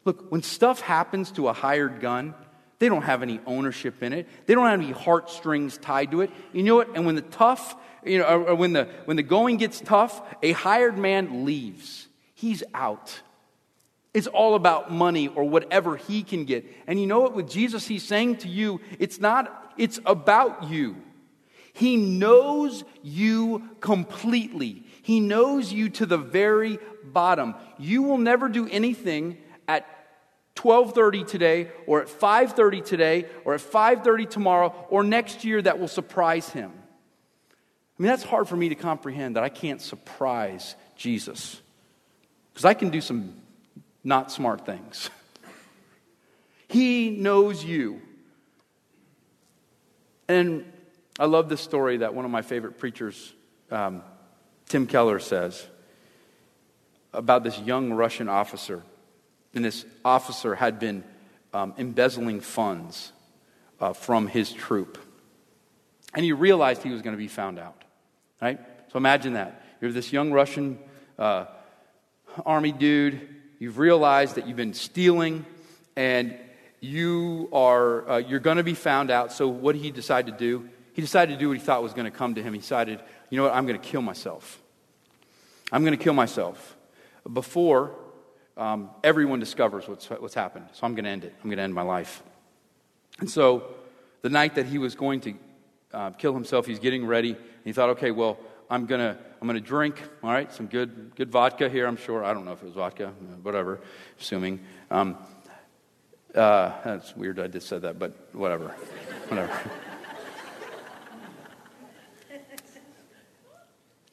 Look, 0.03 0.31
when 0.31 0.43
stuff 0.43 0.79
happens 0.79 1.31
to 1.31 1.47
a 1.47 1.53
hired 1.53 2.01
gun, 2.01 2.35
they 2.77 2.87
don't 2.87 3.01
have 3.01 3.23
any 3.23 3.39
ownership 3.47 4.03
in 4.03 4.13
it. 4.13 4.27
They 4.45 4.53
don't 4.53 4.67
have 4.67 4.79
any 4.79 4.91
heartstrings 4.91 5.79
tied 5.79 6.11
to 6.11 6.21
it. 6.21 6.29
You 6.53 6.61
know 6.61 6.75
what? 6.75 6.95
And 6.95 7.03
when 7.03 7.15
the 7.15 7.23
tough, 7.23 7.75
you 8.03 8.19
know, 8.19 8.43
or 8.45 8.53
when 8.53 8.73
the 8.73 8.87
when 9.05 9.17
the 9.17 9.23
going 9.23 9.57
gets 9.57 9.81
tough, 9.81 10.21
a 10.43 10.51
hired 10.51 10.99
man 10.99 11.45
leaves. 11.45 12.07
He's 12.35 12.61
out. 12.75 13.21
It's 14.13 14.27
all 14.27 14.53
about 14.53 14.91
money 14.91 15.29
or 15.29 15.45
whatever 15.45 15.97
he 15.97 16.21
can 16.21 16.45
get. 16.45 16.63
And 16.85 17.01
you 17.01 17.07
know 17.07 17.21
what? 17.21 17.33
With 17.33 17.49
Jesus, 17.49 17.87
he's 17.87 18.03
saying 18.03 18.35
to 18.37 18.47
you, 18.47 18.81
it's 18.99 19.19
not, 19.19 19.73
it's 19.79 19.99
about 20.05 20.69
you. 20.69 20.97
He 21.75 21.97
knows 21.97 22.85
you 23.03 23.69
completely. 23.81 24.83
He 25.01 25.19
knows 25.19 25.73
you 25.73 25.89
to 25.89 26.05
the 26.05 26.17
very 26.17 26.79
bottom. 27.03 27.53
You 27.77 28.03
will 28.03 28.17
never 28.17 28.47
do 28.47 28.65
anything 28.69 29.37
at 29.67 29.85
12:30 30.55 31.27
today 31.27 31.69
or 31.85 32.01
at 32.01 32.07
5:30 32.07 32.79
today 32.79 33.25
or 33.43 33.55
at 33.55 33.59
5:30 33.59 34.25
tomorrow 34.25 34.73
or 34.89 35.03
next 35.03 35.43
year 35.43 35.61
that 35.61 35.77
will 35.77 35.89
surprise 35.89 36.47
him. 36.47 36.71
I 36.71 38.01
mean 38.01 38.07
that's 38.07 38.23
hard 38.23 38.47
for 38.47 38.55
me 38.55 38.69
to 38.69 38.75
comprehend 38.75 39.35
that 39.35 39.43
I 39.43 39.49
can't 39.49 39.81
surprise 39.81 40.77
Jesus. 40.95 41.61
Cuz 42.53 42.63
I 42.63 42.73
can 42.73 42.89
do 42.89 43.01
some 43.01 43.33
not 44.01 44.31
smart 44.31 44.65
things. 44.65 45.09
He 46.67 47.09
knows 47.09 47.63
you. 47.63 48.01
And 50.27 50.65
I 51.17 51.25
love 51.25 51.47
this 51.47 51.61
story 51.61 51.97
that 51.97 52.13
one 52.13 52.25
of 52.25 52.31
my 52.31 52.41
favorite 52.41 52.77
preachers, 52.77 53.33
um, 53.71 54.03
Tim 54.67 54.85
Keller, 54.85 55.19
says 55.19 55.65
about 57.13 57.43
this 57.43 57.57
young 57.59 57.93
Russian 57.93 58.27
officer. 58.27 58.83
And 59.53 59.63
this 59.63 59.85
officer 60.03 60.55
had 60.55 60.77
been 60.79 61.05
um, 61.53 61.73
embezzling 61.77 62.41
funds 62.41 63.13
uh, 63.79 63.93
from 63.93 64.27
his 64.27 64.51
troop. 64.51 64.97
And 66.13 66.25
he 66.25 66.33
realized 66.33 66.83
he 66.83 66.89
was 66.89 67.01
going 67.01 67.15
to 67.15 67.21
be 67.21 67.29
found 67.29 67.59
out. 67.59 67.81
Right? 68.41 68.59
So 68.91 68.97
imagine 68.97 69.33
that. 69.33 69.63
You're 69.79 69.93
this 69.93 70.11
young 70.11 70.33
Russian 70.33 70.77
uh, 71.17 71.45
army 72.45 72.73
dude. 72.73 73.25
You've 73.59 73.77
realized 73.77 74.35
that 74.35 74.47
you've 74.47 74.57
been 74.57 74.73
stealing 74.73 75.45
and 75.95 76.37
you 76.81 77.47
are 77.53 78.09
uh, 78.09 78.17
you're 78.17 78.41
going 78.41 78.57
to 78.57 78.63
be 78.63 78.73
found 78.73 79.09
out. 79.09 79.31
So 79.31 79.47
what 79.47 79.75
he 79.75 79.91
decide 79.91 80.25
to 80.25 80.33
do? 80.33 80.69
He 80.95 81.01
decided 81.01 81.33
to 81.33 81.37
do 81.37 81.49
what 81.49 81.57
he 81.57 81.63
thought 81.63 81.83
was 81.83 81.93
going 81.93 82.09
to 82.09 82.17
come 82.17 82.35
to 82.35 82.41
him. 82.41 82.53
He 82.53 82.59
decided, 82.59 83.01
you 83.29 83.37
know 83.37 83.43
what, 83.43 83.53
I'm 83.53 83.67
going 83.67 83.77
to 83.77 83.85
kill 83.85 84.01
myself. 84.01 84.61
I'm 85.69 85.83
going 85.83 85.97
to 85.97 86.01
kill 86.01 86.13
myself 86.13 86.77
before 87.31 87.93
um, 88.55 88.89
everyone 89.03 89.41
discovers 89.41 89.89
what's, 89.89 90.09
what's 90.09 90.33
happened. 90.33 90.67
So 90.71 90.87
I'm 90.87 90.95
going 90.95 91.03
to 91.03 91.11
end 91.11 91.25
it. 91.25 91.35
I'm 91.43 91.49
going 91.49 91.57
to 91.57 91.63
end 91.63 91.73
my 91.73 91.81
life. 91.81 92.23
And 93.19 93.29
so 93.29 93.75
the 94.21 94.29
night 94.29 94.55
that 94.55 94.67
he 94.67 94.77
was 94.77 94.95
going 94.95 95.19
to 95.21 95.33
uh, 95.93 96.09
kill 96.11 96.33
himself, 96.33 96.65
he's 96.65 96.79
getting 96.79 97.05
ready. 97.05 97.31
And 97.31 97.65
he 97.65 97.73
thought, 97.73 97.89
okay, 97.89 98.11
well, 98.11 98.37
I'm 98.69 98.85
going 98.85 99.01
to 99.01 99.17
I'm 99.41 99.53
to 99.53 99.59
drink, 99.59 100.01
all 100.23 100.31
right, 100.31 100.51
some 100.51 100.65
good, 100.65 101.13
good 101.15 101.29
vodka 101.29 101.69
here, 101.69 101.85
I'm 101.85 101.97
sure. 101.97 102.23
I 102.23 102.33
don't 102.33 102.45
know 102.45 102.53
if 102.53 102.63
it 102.63 102.65
was 102.65 102.73
vodka, 102.73 103.09
whatever, 103.43 103.79
assuming. 104.19 104.61
Um, 104.89 105.17
uh, 106.33 106.71
that's 106.83 107.15
weird 107.15 107.39
I 107.39 107.47
just 107.47 107.67
said 107.67 107.83
that, 107.83 107.99
but 107.99 108.33
whatever. 108.33 108.69
whatever. 109.27 109.71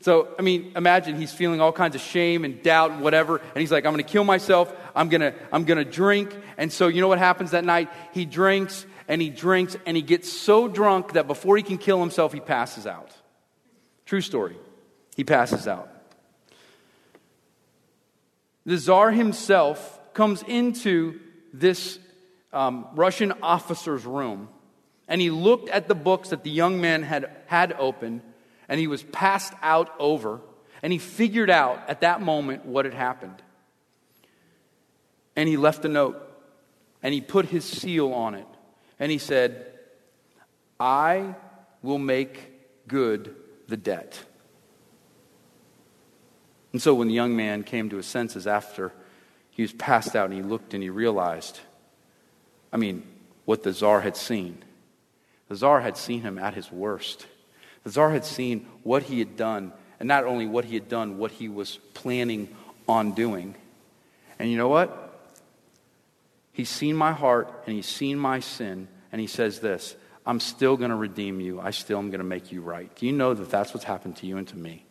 So, 0.03 0.35
I 0.37 0.43
mean, 0.43 0.73
imagine 0.75 1.15
he's 1.15 1.33
feeling 1.33 1.61
all 1.61 1.71
kinds 1.71 1.95
of 1.95 2.01
shame 2.01 2.45
and 2.45 2.61
doubt 2.61 2.91
and 2.91 3.03
whatever, 3.03 3.37
and 3.37 3.61
he's 3.61 3.71
like, 3.71 3.87
I'm 3.87 3.93
going 3.93 4.05
to 4.05 4.11
kill 4.11 4.25
myself. 4.25 4.75
I'm 4.97 5.09
going 5.09 5.21
to 5.21 5.33
I'm 5.53 5.65
going 5.65 5.79
to 5.79 5.91
drink. 5.91 6.37
And 6.59 6.73
so, 6.73 6.89
you 6.89 7.01
know 7.01 7.07
what 7.07 7.21
happens 7.21 7.53
that 7.53 7.65
night? 7.65 7.89
He 8.13 8.25
drinks 8.25 8.85
and 9.07 9.23
he 9.23 9.31
drinks 9.31 9.77
and 9.87 9.97
he 9.97 10.03
gets 10.03 10.31
so 10.31 10.67
drunk 10.67 11.13
that 11.13 11.29
before 11.29 11.57
he 11.57 11.63
can 11.63 11.79
kill 11.79 12.01
himself, 12.01 12.33
he 12.33 12.41
passes 12.41 12.85
out. 12.85 13.13
True 14.05 14.21
story. 14.21 14.57
He 15.17 15.23
passes 15.23 15.69
out. 15.69 15.89
The 18.67 18.79
czar 18.79 19.13
himself 19.13 20.01
comes 20.15 20.43
into 20.43 21.21
this 21.53 22.01
um, 22.53 22.89
Russian 22.97 23.33
officer's 23.41 24.05
room 24.05 24.49
and 25.07 25.21
he 25.21 25.31
looked 25.31 25.69
at 25.69 25.87
the 25.87 25.95
books 25.95 26.31
that 26.31 26.43
the 26.43 26.51
young 26.51 26.81
man 26.81 27.05
had 27.05 27.31
had 27.47 27.73
open 27.79 28.23
and 28.73 28.81
he 28.81 28.87
was 28.87 29.03
passed 29.03 29.53
out 29.61 29.95
over, 29.99 30.41
and 30.83 30.95
he 30.95 30.99
figured 30.99 31.51
out 31.51 31.79
at 31.89 32.01
that 32.01 32.23
moment 32.23 32.65
what 32.65 32.87
had 32.87 32.95
happened. 32.95 33.43
And 35.37 35.47
he 35.47 35.59
left 35.59 35.85
a 35.85 35.89
note, 35.89 36.17
and 37.03 37.13
he 37.13 37.21
put 37.21 37.45
his 37.45 37.67
seal 37.67 38.15
on 38.15 38.35
it, 38.35 38.47
and 38.99 39.13
he 39.13 39.19
said, 39.19 39.67
I 40.81 41.35
will 41.83 41.99
make 41.99 42.89
good 42.89 43.37
the 43.69 43.77
debt. 43.77 44.19
And 46.73 46.81
so 46.81 46.95
when 46.95 47.09
the 47.09 47.15
young 47.15 47.37
man 47.37 47.65
came 47.65 47.91
to 47.91 47.97
his 47.97 48.07
senses 48.07 48.47
after 48.47 48.91
he 49.51 49.61
was 49.61 49.75
passed 49.75 50.17
out 50.17 50.31
and 50.31 50.35
he 50.35 50.43
looked 50.43 50.73
and 50.73 50.83
he 50.83 50.89
realized, 50.89 51.61
I 52.73 52.79
mean, 52.79 53.03
what 53.45 53.65
the 53.65 53.75
czar 53.75 54.01
had 54.01 54.17
seen. 54.17 54.65
The 55.51 55.57
czar 55.57 55.83
had 55.83 55.99
seen 55.99 56.23
him 56.23 56.39
at 56.39 56.55
his 56.55 56.73
worst. 56.73 57.27
The 57.85 57.91
czar 57.91 58.11
had 58.11 58.25
seen 58.25 58.67
what 58.83 59.05
he 59.05 59.19
had 59.19 59.37
done 59.37 59.73
And 59.99 60.09
not 60.09 60.25
only 60.25 60.47
what 60.47 60.65
he 60.65 60.75
had 60.75 60.89
done, 60.89 61.17
what 61.19 61.31
he 61.31 61.49
was 61.49 61.79
planning 61.95 62.49
on 62.89 63.13
doing. 63.13 63.55
And 64.39 64.51
you 64.51 64.57
know 64.57 64.69
what? 64.69 65.31
He's 66.53 66.69
seen 66.69 66.97
my 66.97 67.13
heart 67.13 67.63
and 67.67 67.77
he's 67.77 67.87
seen 67.87 68.19
my 68.19 68.41
sin. 68.41 68.89
And 69.13 69.21
he 69.21 69.27
says 69.27 69.61
this 69.61 69.95
I'm 70.27 70.41
still 70.41 70.77
going 70.77 70.91
to 70.91 70.97
redeem 70.97 71.41
you. 71.41 71.61
I 71.61 71.71
still 71.71 71.99
am 71.99 72.11
going 72.11 72.21
to 72.21 72.25
make 72.25 72.53
you 72.53 72.61
right. 72.61 72.95
Do 72.97 73.07
you 73.07 73.13
know 73.13 73.35
that 73.35 73.51
that's 73.51 73.75
what's 73.75 73.85
happened 73.85 74.17
to 74.19 74.27
you 74.27 74.37
and 74.37 74.47
to 74.49 74.57
me? 74.57 74.85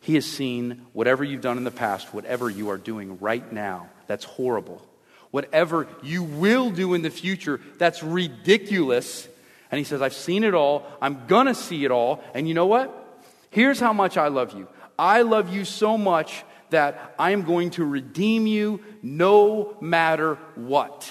He 0.00 0.14
has 0.16 0.26
seen 0.26 0.86
whatever 0.92 1.24
you've 1.24 1.40
done 1.40 1.56
in 1.56 1.64
the 1.64 1.70
past, 1.70 2.12
whatever 2.12 2.50
you 2.50 2.68
are 2.70 2.76
doing 2.76 3.18
right 3.20 3.50
now, 3.52 3.88
that's 4.06 4.24
horrible. 4.24 4.86
Whatever 5.30 5.88
you 6.02 6.22
will 6.22 6.70
do 6.70 6.94
in 6.94 7.02
the 7.02 7.10
future, 7.10 7.60
that's 7.78 8.02
ridiculous. 8.02 9.26
And 9.70 9.78
he 9.78 9.84
says, 9.84 10.02
I've 10.02 10.14
seen 10.14 10.44
it 10.44 10.54
all. 10.54 10.86
I'm 11.00 11.26
going 11.26 11.46
to 11.46 11.54
see 11.54 11.84
it 11.84 11.90
all. 11.90 12.22
And 12.34 12.46
you 12.46 12.54
know 12.54 12.66
what? 12.66 13.22
Here's 13.50 13.80
how 13.80 13.92
much 13.92 14.16
I 14.16 14.28
love 14.28 14.52
you. 14.52 14.68
I 14.98 15.22
love 15.22 15.52
you 15.52 15.64
so 15.64 15.98
much 15.98 16.44
that 16.70 17.14
I 17.18 17.30
am 17.30 17.42
going 17.42 17.70
to 17.70 17.84
redeem 17.84 18.46
you 18.46 18.80
no 19.02 19.76
matter 19.80 20.36
what. 20.54 21.10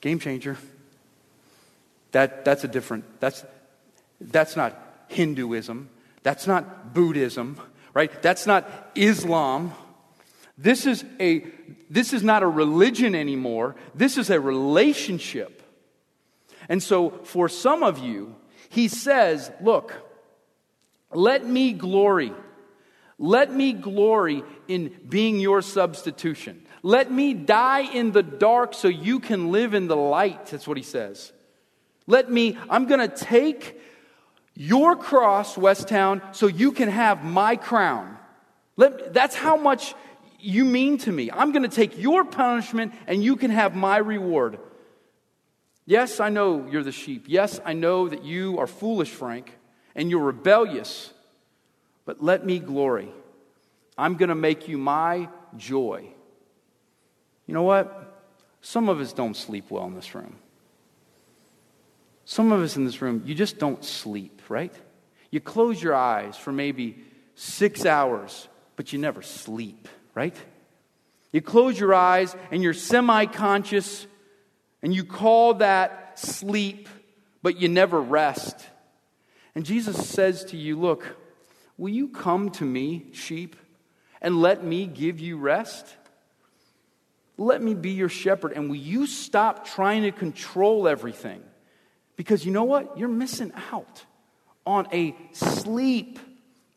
Game 0.00 0.18
changer. 0.18 0.56
That, 2.12 2.44
that's 2.44 2.64
a 2.64 2.68
different, 2.68 3.04
that's, 3.20 3.44
that's 4.20 4.56
not 4.56 4.76
Hinduism. 5.08 5.90
That's 6.22 6.46
not 6.46 6.94
Buddhism, 6.94 7.58
right? 7.92 8.10
That's 8.22 8.46
not 8.46 8.68
Islam. 8.94 9.72
This 10.56 10.86
is, 10.86 11.04
a, 11.20 11.46
this 11.90 12.12
is 12.12 12.22
not 12.22 12.42
a 12.42 12.46
religion 12.46 13.14
anymore. 13.14 13.76
This 13.94 14.16
is 14.18 14.30
a 14.30 14.40
relationship. 14.40 15.62
And 16.68 16.82
so, 16.82 17.10
for 17.24 17.48
some 17.48 17.82
of 17.82 17.98
you, 17.98 18.34
he 18.68 18.88
says, 18.88 19.50
Look, 19.60 19.94
let 21.12 21.46
me 21.46 21.72
glory 21.72 22.32
let 23.18 23.52
me 23.52 23.72
glory 23.72 24.42
in 24.66 24.94
being 25.08 25.38
your 25.38 25.62
substitution. 25.62 26.66
Let 26.82 27.10
me 27.10 27.32
die 27.32 27.80
in 27.80 28.12
the 28.12 28.22
dark 28.22 28.74
so 28.74 28.88
you 28.88 29.20
can 29.20 29.52
live 29.52 29.74
in 29.74 29.86
the 29.86 29.96
light. 29.96 30.46
That's 30.46 30.66
what 30.66 30.76
he 30.76 30.82
says. 30.82 31.32
Let 32.06 32.30
me, 32.30 32.58
I'm 32.68 32.86
going 32.86 33.08
to 33.08 33.14
take 33.14 33.80
your 34.54 34.96
cross, 34.96 35.56
Westtown, 35.56 36.34
so 36.34 36.46
you 36.46 36.72
can 36.72 36.88
have 36.88 37.24
my 37.24 37.56
crown. 37.56 38.18
Let, 38.76 39.14
that's 39.14 39.36
how 39.36 39.56
much 39.56 39.94
you 40.40 40.64
mean 40.64 40.98
to 40.98 41.12
me. 41.12 41.30
I'm 41.30 41.52
going 41.52 41.62
to 41.62 41.74
take 41.74 41.96
your 41.96 42.24
punishment 42.24 42.92
and 43.06 43.22
you 43.22 43.36
can 43.36 43.50
have 43.50 43.74
my 43.74 43.96
reward. 43.96 44.58
Yes, 45.86 46.20
I 46.20 46.30
know 46.30 46.66
you're 46.66 46.82
the 46.82 46.92
sheep. 46.92 47.24
Yes, 47.26 47.60
I 47.64 47.72
know 47.72 48.08
that 48.08 48.24
you 48.24 48.58
are 48.58 48.66
foolish, 48.66 49.10
Frank, 49.10 49.56
and 49.94 50.10
you're 50.10 50.22
rebellious 50.22 51.14
but 52.04 52.22
let 52.22 52.44
me 52.44 52.58
glory. 52.58 53.08
I'm 53.96 54.16
going 54.16 54.28
to 54.28 54.34
make 54.34 54.68
you 54.68 54.78
my 54.78 55.28
joy. 55.56 56.08
You 57.46 57.54
know 57.54 57.62
what? 57.62 58.22
Some 58.60 58.88
of 58.88 59.00
us 59.00 59.12
don't 59.12 59.36
sleep 59.36 59.70
well 59.70 59.86
in 59.86 59.94
this 59.94 60.14
room. 60.14 60.36
Some 62.24 62.52
of 62.52 62.62
us 62.62 62.76
in 62.76 62.84
this 62.84 63.02
room, 63.02 63.22
you 63.26 63.34
just 63.34 63.58
don't 63.58 63.84
sleep, 63.84 64.40
right? 64.48 64.72
You 65.30 65.40
close 65.40 65.82
your 65.82 65.94
eyes 65.94 66.36
for 66.36 66.52
maybe 66.52 66.96
six 67.34 67.84
hours, 67.84 68.48
but 68.76 68.92
you 68.92 68.98
never 68.98 69.20
sleep, 69.20 69.88
right? 70.14 70.36
You 71.32 71.42
close 71.42 71.78
your 71.78 71.92
eyes 71.92 72.34
and 72.50 72.62
you're 72.62 72.72
semi 72.72 73.26
conscious, 73.26 74.06
and 74.84 74.94
you 74.94 75.04
call 75.04 75.54
that 75.54 76.16
sleep, 76.20 76.88
but 77.42 77.60
you 77.60 77.68
never 77.68 78.00
rest. 78.00 78.64
And 79.56 79.66
Jesus 79.66 80.08
says 80.08 80.44
to 80.46 80.56
you, 80.56 80.78
Look, 80.78 81.16
Will 81.76 81.90
you 81.90 82.08
come 82.08 82.50
to 82.50 82.64
me, 82.64 83.06
sheep, 83.12 83.56
and 84.22 84.40
let 84.40 84.64
me 84.64 84.86
give 84.86 85.18
you 85.18 85.36
rest? 85.36 85.86
Let 87.36 87.60
me 87.60 87.74
be 87.74 87.90
your 87.90 88.08
shepherd, 88.08 88.52
and 88.52 88.68
will 88.68 88.76
you 88.76 89.06
stop 89.06 89.66
trying 89.66 90.02
to 90.02 90.12
control 90.12 90.86
everything? 90.86 91.42
Because 92.16 92.46
you 92.46 92.52
know 92.52 92.64
what? 92.64 92.96
You're 92.96 93.08
missing 93.08 93.52
out 93.72 94.04
on 94.64 94.86
a 94.92 95.16
sleep, 95.32 96.20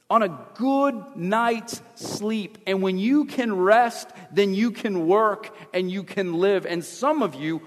on 0.10 0.24
a 0.24 0.46
good 0.56 1.16
night's 1.16 1.80
sleep. 1.94 2.58
And 2.66 2.82
when 2.82 2.98
you 2.98 3.26
can 3.26 3.56
rest, 3.56 4.10
then 4.32 4.56
you 4.56 4.72
can 4.72 5.06
work 5.06 5.56
and 5.76 5.92
you 5.92 6.02
can 6.04 6.34
live. 6.34 6.66
And 6.66 6.84
some 6.84 7.22
of 7.22 7.36
you, 7.36 7.62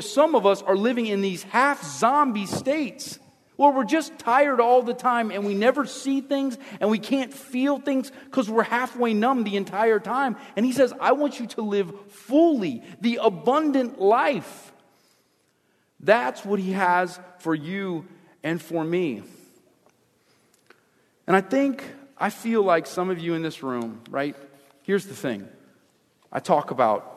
some 0.00 0.34
of 0.34 0.46
us 0.46 0.62
are 0.62 0.76
living 0.76 1.06
in 1.06 1.20
these 1.20 1.42
half 1.44 1.82
zombie 1.82 2.46
states 2.46 3.18
where 3.56 3.70
we're 3.70 3.84
just 3.84 4.18
tired 4.18 4.60
all 4.60 4.82
the 4.82 4.94
time 4.94 5.30
and 5.30 5.46
we 5.46 5.54
never 5.54 5.86
see 5.86 6.20
things 6.20 6.58
and 6.80 6.90
we 6.90 6.98
can't 6.98 7.32
feel 7.32 7.78
things 7.78 8.10
because 8.24 8.50
we're 8.50 8.62
halfway 8.62 9.14
numb 9.14 9.44
the 9.44 9.56
entire 9.56 10.00
time. 10.00 10.36
And 10.56 10.66
he 10.66 10.72
says, 10.72 10.92
I 11.00 11.12
want 11.12 11.38
you 11.38 11.46
to 11.48 11.62
live 11.62 11.92
fully, 12.10 12.82
the 13.00 13.20
abundant 13.22 14.00
life. 14.00 14.72
That's 16.00 16.44
what 16.44 16.58
he 16.58 16.72
has 16.72 17.20
for 17.38 17.54
you 17.54 18.06
and 18.42 18.60
for 18.60 18.82
me. 18.82 19.22
And 21.26 21.36
I 21.36 21.40
think, 21.40 21.84
I 22.18 22.30
feel 22.30 22.62
like 22.62 22.86
some 22.86 23.10
of 23.10 23.20
you 23.20 23.34
in 23.34 23.42
this 23.42 23.62
room, 23.62 24.00
right? 24.10 24.34
Here's 24.82 25.06
the 25.06 25.14
thing 25.14 25.48
I 26.32 26.40
talk 26.40 26.72
about 26.72 27.11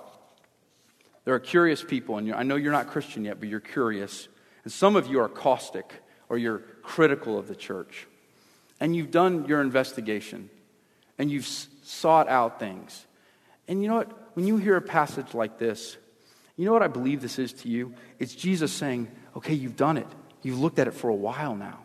there 1.26 1.34
are 1.34 1.40
curious 1.40 1.84
people, 1.84 2.18
and 2.18 2.34
I 2.34 2.44
know 2.44 2.56
you're 2.56 2.72
not 2.72 2.88
Christian 2.88 3.26
yet, 3.26 3.40
but 3.40 3.50
you're 3.50 3.60
curious. 3.60 4.28
And 4.64 4.72
some 4.72 4.96
of 4.96 5.08
you 5.08 5.20
are 5.20 5.28
caustic 5.28 5.92
or 6.30 6.38
you're 6.38 6.60
critical 6.84 7.38
of 7.38 7.48
the 7.48 7.56
church. 7.56 8.08
And 8.80 8.96
you've 8.96 9.12
done 9.12 9.46
your 9.46 9.62
investigation 9.62 10.50
and 11.18 11.32
you've 11.32 11.48
sought 11.48 12.28
out 12.28 12.60
things. 12.60 13.06
And 13.68 13.82
you 13.82 13.90
know 13.90 13.96
what? 13.96 14.36
When 14.36 14.46
you 14.46 14.58
hear 14.58 14.76
a 14.76 14.82
passage 14.82 15.34
like 15.34 15.58
this, 15.58 15.98
you 16.58 16.66
know 16.66 16.74
what 16.74 16.84
I 16.84 16.88
believe 16.88 17.22
this 17.22 17.40
is 17.40 17.54
to 17.54 17.70
you? 17.70 17.94
It's 18.20 18.36
Jesus 18.36 18.72
saying, 18.72 19.10
okay, 19.36 19.54
you've 19.54 19.78
done 19.78 19.98
it. 19.98 20.08
You've 20.42 20.60
looked 20.60 20.78
at 20.78 20.88
it 20.88 20.94
for 20.94 21.10
a 21.10 21.16
while 21.16 21.56
now. 21.56 21.80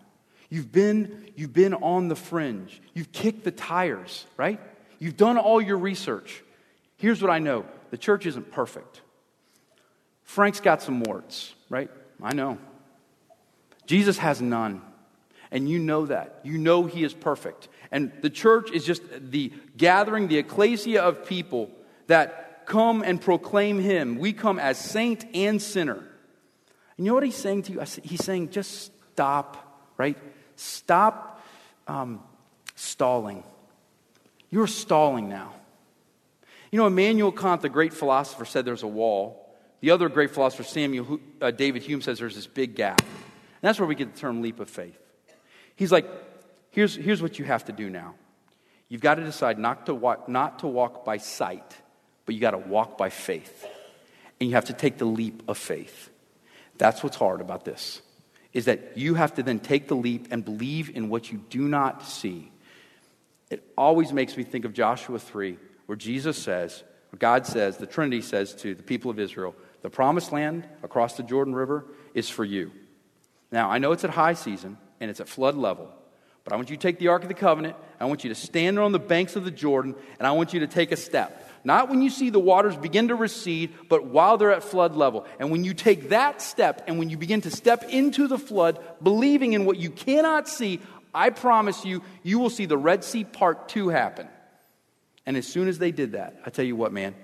You've 0.49 0.73
been, 0.73 1.33
you've 1.37 1.53
been 1.53 1.75
on 1.75 2.09
the 2.09 2.17
fringe. 2.17 2.83
You've 2.93 3.13
kicked 3.13 3.45
the 3.45 3.53
tires, 3.53 4.27
right? 4.37 4.61
You've 4.99 5.17
done 5.17 5.39
all 5.39 5.63
your 5.63 5.79
research. 5.79 6.43
Here's 6.97 7.23
what 7.23 7.31
I 7.31 7.39
know 7.39 7.65
the 7.91 7.99
church 7.99 8.27
isn't 8.27 8.51
perfect. 8.51 9.01
Frank's 10.31 10.61
got 10.61 10.81
some 10.81 11.01
warts, 11.01 11.53
right? 11.69 11.91
I 12.23 12.35
know. 12.35 12.57
Jesus 13.87 14.17
has 14.19 14.41
none. 14.41 14.81
And 15.51 15.69
you 15.69 15.81
know 15.81 16.07
that. 16.07 16.39
You 16.45 16.57
know 16.57 16.85
he 16.87 17.03
is 17.03 17.13
perfect. 17.13 17.67
And 17.91 18.13
the 18.23 18.31
church 18.31 18.71
is 18.71 18.85
just 18.85 19.03
the 19.11 19.53
gathering, 19.77 20.29
the 20.29 20.39
ecclesia 20.39 21.03
of 21.03 21.27
people 21.27 21.69
that 22.07 22.65
come 22.65 23.03
and 23.03 23.21
proclaim 23.21 23.81
him. 23.81 24.19
We 24.19 24.33
come 24.33 24.61
as 24.61 24.79
saint 24.79 25.25
and 25.35 25.61
sinner. 25.61 25.95
And 25.95 27.05
you 27.05 27.07
know 27.07 27.15
what 27.15 27.25
he's 27.25 27.35
saying 27.35 27.63
to 27.63 27.73
you? 27.73 27.81
He's 28.05 28.25
saying, 28.25 28.51
just 28.51 28.93
stop, 29.13 29.83
right? 29.97 30.17
Stop 30.55 31.45
um, 31.89 32.21
stalling. 32.77 33.43
You're 34.49 34.69
stalling 34.69 35.29
now. 35.29 35.55
You 36.71 36.79
know, 36.79 36.87
Immanuel 36.87 37.33
Kant, 37.33 37.63
the 37.63 37.69
great 37.69 37.93
philosopher, 37.93 38.45
said 38.45 38.65
there's 38.65 38.85
a 38.85 38.87
wall. 38.87 39.40
The 39.81 39.91
other 39.91 40.09
great 40.09 40.31
philosopher, 40.31 40.63
Samuel 40.63 41.21
uh, 41.41 41.51
David 41.51 41.83
Hume, 41.83 42.03
says 42.03 42.19
there's 42.19 42.35
this 42.35 42.47
big 42.47 42.75
gap. 42.75 43.01
And 43.01 43.69
that's 43.69 43.79
where 43.79 43.89
we 43.89 43.95
get 43.95 44.15
the 44.15 44.21
term 44.21 44.43
leap 44.43 44.61
of 44.61 44.69
faith. 44.69 44.99
He's 45.75 45.91
like, 45.91 46.07
here's, 46.71 46.95
here's 46.95 47.23
what 47.23 47.39
you 47.39 47.45
have 47.47 47.65
to 47.67 47.73
do 47.73 47.89
now. 47.89 48.15
You've 48.89 49.01
got 49.01 49.15
to 49.15 49.25
decide 49.25 49.59
not 49.59 49.87
to, 49.87 49.95
walk, 49.95 50.29
not 50.29 50.59
to 50.61 50.67
walk 50.67 51.05
by 51.05 51.17
sight, 51.19 51.77
but 52.27 52.35
you 52.35 52.41
got 52.41 52.51
to 52.51 52.59
walk 52.59 52.99
by 52.99 53.09
faith. 53.09 53.67
And 54.39 54.49
you 54.51 54.57
have 54.57 54.67
to 54.67 54.73
take 54.73 54.99
the 54.99 55.05
leap 55.05 55.43
of 55.49 55.57
faith. 55.57 56.11
That's 56.77 57.03
what's 57.03 57.17
hard 57.17 57.41
about 57.41 57.65
this, 57.65 58.03
is 58.53 58.65
that 58.65 58.97
you 58.97 59.15
have 59.15 59.35
to 59.35 59.43
then 59.43 59.61
take 59.61 59.89
the 59.89 59.95
leap 59.95 60.29
and 60.31 60.45
believe 60.45 60.95
in 60.95 61.09
what 61.09 61.31
you 61.31 61.39
do 61.51 61.69
not 61.69 62.05
see. 62.07 62.51
It 63.51 63.63
always 63.77 64.13
makes 64.13 64.37
me 64.37 64.45
think 64.45 64.65
of 64.65 64.73
Joshua 64.73 65.19
3, 65.19 65.59
where 65.87 65.97
Jesus 65.97 66.39
says, 66.39 66.83
God 67.19 67.47
says, 67.47 67.77
the 67.77 67.87
Trinity 67.87 68.23
says 68.23 68.55
to 68.57 68.75
the 68.75 68.83
people 68.83 69.11
of 69.11 69.19
Israel, 69.19 69.55
the 69.83 69.91
promised 69.91 70.33
land 70.33 70.69
across 70.83 71.17
the 71.17 71.23
Jordan 71.23 71.55
River 71.55 71.87
is 72.15 72.29
for 72.29 72.45
you. 72.45 72.73
Now, 73.51 73.71
I 73.71 73.79
know 73.79 73.93
it's 73.93 74.05
at 74.05 74.11
high 74.11 74.35
season 74.35 74.79
and 75.01 75.11
it's 75.11 75.21
at 75.21 75.29
flood 75.29 75.57
level, 75.57 75.91
but 76.45 76.53
I 76.53 76.57
want 76.57 76.71
you 76.71 76.77
to 76.77 76.83
take 76.83 76.99
the 76.99 77.09
Ark 77.09 77.23
of 77.23 77.29
the 77.29 77.35
Covenant. 77.35 77.77
I 77.99 78.05
want 78.05 78.25
you 78.25 78.31
to 78.31 78.35
stand 78.35 78.79
on 78.79 78.93
the 78.93 78.99
banks 78.99 79.37
of 79.37 79.45
the 79.45 79.51
Jordan, 79.51 79.95
and 80.19 80.27
I 80.27 80.33
want 80.33 80.55
you 80.55 80.61
to 80.61 80.67
take 80.67 80.93
a 80.93 80.97
step. 80.97 81.49
Not 81.65 81.91
when 81.91 82.01
you 82.01 82.09
see 82.09 82.31
the 82.31 82.41
waters 82.41 82.77
begin 82.77 83.09
to 83.09 83.15
recede, 83.15 83.75
but 83.89 84.07
while 84.07 84.39
they're 84.39 84.53
at 84.53 84.65
flood 84.65 84.97
level. 84.97 85.27
And 85.39 85.51
when 85.51 85.65
you 85.65 85.75
take 85.75 86.09
that 86.09 86.41
step 86.41 86.85
and 86.87 86.99
when 86.99 87.11
you 87.11 87.19
begin 87.19 87.43
to 87.43 87.51
step 87.51 87.85
into 87.91 88.29
the 88.29 88.39
flood, 88.39 88.79
believing 89.03 89.53
in 89.53 89.67
what 89.67 89.77
you 89.77 89.91
cannot 89.91 90.49
see, 90.49 90.81
I 91.15 91.31
promise 91.31 91.85
you, 91.85 92.03
you 92.23 92.39
will 92.39 92.51
see 92.51 92.67
the 92.67 92.79
Red 92.79 93.05
Sea 93.05 93.25
part 93.25 93.69
two 93.69 93.89
happen. 93.89 94.29
And 95.27 95.37
as 95.37 95.47
soon 95.47 95.69
as 95.69 95.79
they 95.79 95.91
did 95.91 96.13
that, 96.13 96.41
I 96.47 96.51
tell 96.51 96.65
you 96.65 96.77
what, 96.77 96.93
man, 96.93 97.15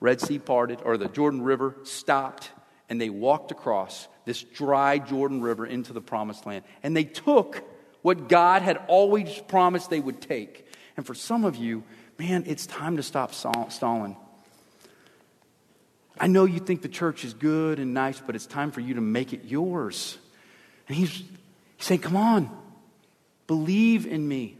Red 0.00 0.20
Sea 0.20 0.38
parted, 0.38 0.80
or 0.84 0.96
the 0.96 1.08
Jordan 1.08 1.42
River 1.42 1.76
stopped, 1.84 2.50
and 2.88 3.00
they 3.00 3.10
walked 3.10 3.50
across 3.50 4.08
this 4.24 4.42
dry 4.42 4.98
Jordan 4.98 5.40
River 5.40 5.66
into 5.66 5.92
the 5.92 6.00
promised 6.00 6.46
land. 6.46 6.64
And 6.82 6.96
they 6.96 7.04
took 7.04 7.62
what 8.02 8.28
God 8.28 8.62
had 8.62 8.78
always 8.88 9.38
promised 9.48 9.90
they 9.90 10.00
would 10.00 10.20
take. 10.20 10.66
And 10.96 11.06
for 11.06 11.14
some 11.14 11.44
of 11.44 11.56
you, 11.56 11.84
man, 12.18 12.44
it's 12.46 12.66
time 12.66 12.96
to 12.96 13.02
stop 13.02 13.32
stalling. 13.32 14.16
I 16.18 16.26
know 16.26 16.44
you 16.44 16.60
think 16.60 16.82
the 16.82 16.88
church 16.88 17.24
is 17.24 17.34
good 17.34 17.78
and 17.78 17.92
nice, 17.92 18.20
but 18.20 18.36
it's 18.36 18.46
time 18.46 18.70
for 18.70 18.80
you 18.80 18.94
to 18.94 19.00
make 19.00 19.32
it 19.32 19.44
yours. 19.44 20.18
And 20.88 20.96
he's, 20.96 21.10
he's 21.10 21.26
saying, 21.78 22.00
Come 22.00 22.16
on, 22.16 22.50
believe 23.46 24.06
in 24.06 24.26
me. 24.26 24.58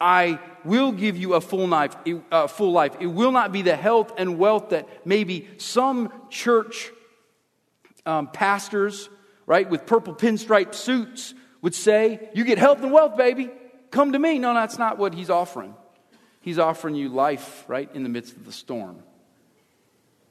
I 0.00 0.38
will 0.64 0.92
give 0.92 1.16
you 1.16 1.34
a 1.34 1.40
full 1.40 1.66
life, 1.66 1.96
a 2.30 2.46
full 2.48 2.72
life. 2.72 2.96
It 3.00 3.06
will 3.06 3.32
not 3.32 3.52
be 3.52 3.62
the 3.62 3.76
health 3.76 4.12
and 4.16 4.38
wealth 4.38 4.70
that 4.70 5.06
maybe 5.06 5.48
some 5.58 6.12
church 6.30 6.90
um, 8.06 8.28
pastors, 8.28 9.08
right, 9.46 9.68
with 9.68 9.86
purple 9.86 10.14
pinstripe 10.14 10.74
suits 10.74 11.34
would 11.62 11.74
say, 11.74 12.30
You 12.34 12.44
get 12.44 12.58
health 12.58 12.82
and 12.82 12.92
wealth, 12.92 13.16
baby. 13.16 13.50
Come 13.90 14.12
to 14.12 14.18
me. 14.18 14.38
No, 14.38 14.54
that's 14.54 14.78
not 14.78 14.98
what 14.98 15.14
he's 15.14 15.30
offering. 15.30 15.74
He's 16.40 16.58
offering 16.58 16.94
you 16.94 17.08
life, 17.08 17.64
right, 17.68 17.90
in 17.94 18.02
the 18.02 18.08
midst 18.08 18.36
of 18.36 18.44
the 18.44 18.52
storm. 18.52 19.02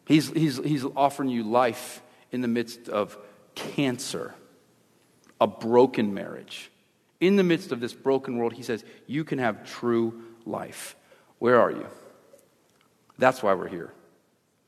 He's, 0.07 0.29
he's, 0.29 0.57
he's 0.57 0.85
offering 0.95 1.29
you 1.29 1.43
life 1.43 2.01
in 2.31 2.41
the 2.41 2.47
midst 2.47 2.87
of 2.87 3.17
cancer, 3.55 4.33
a 5.41 5.47
broken 5.47 6.13
marriage. 6.13 6.71
In 7.19 7.35
the 7.35 7.43
midst 7.43 7.71
of 7.71 7.79
this 7.79 7.93
broken 7.93 8.37
world, 8.37 8.53
he 8.53 8.63
says, 8.63 8.83
You 9.07 9.23
can 9.23 9.39
have 9.39 9.65
true 9.65 10.21
life. 10.45 10.95
Where 11.39 11.59
are 11.59 11.71
you? 11.71 11.87
That's 13.17 13.41
why 13.41 13.53
we're 13.53 13.67
here. 13.67 13.93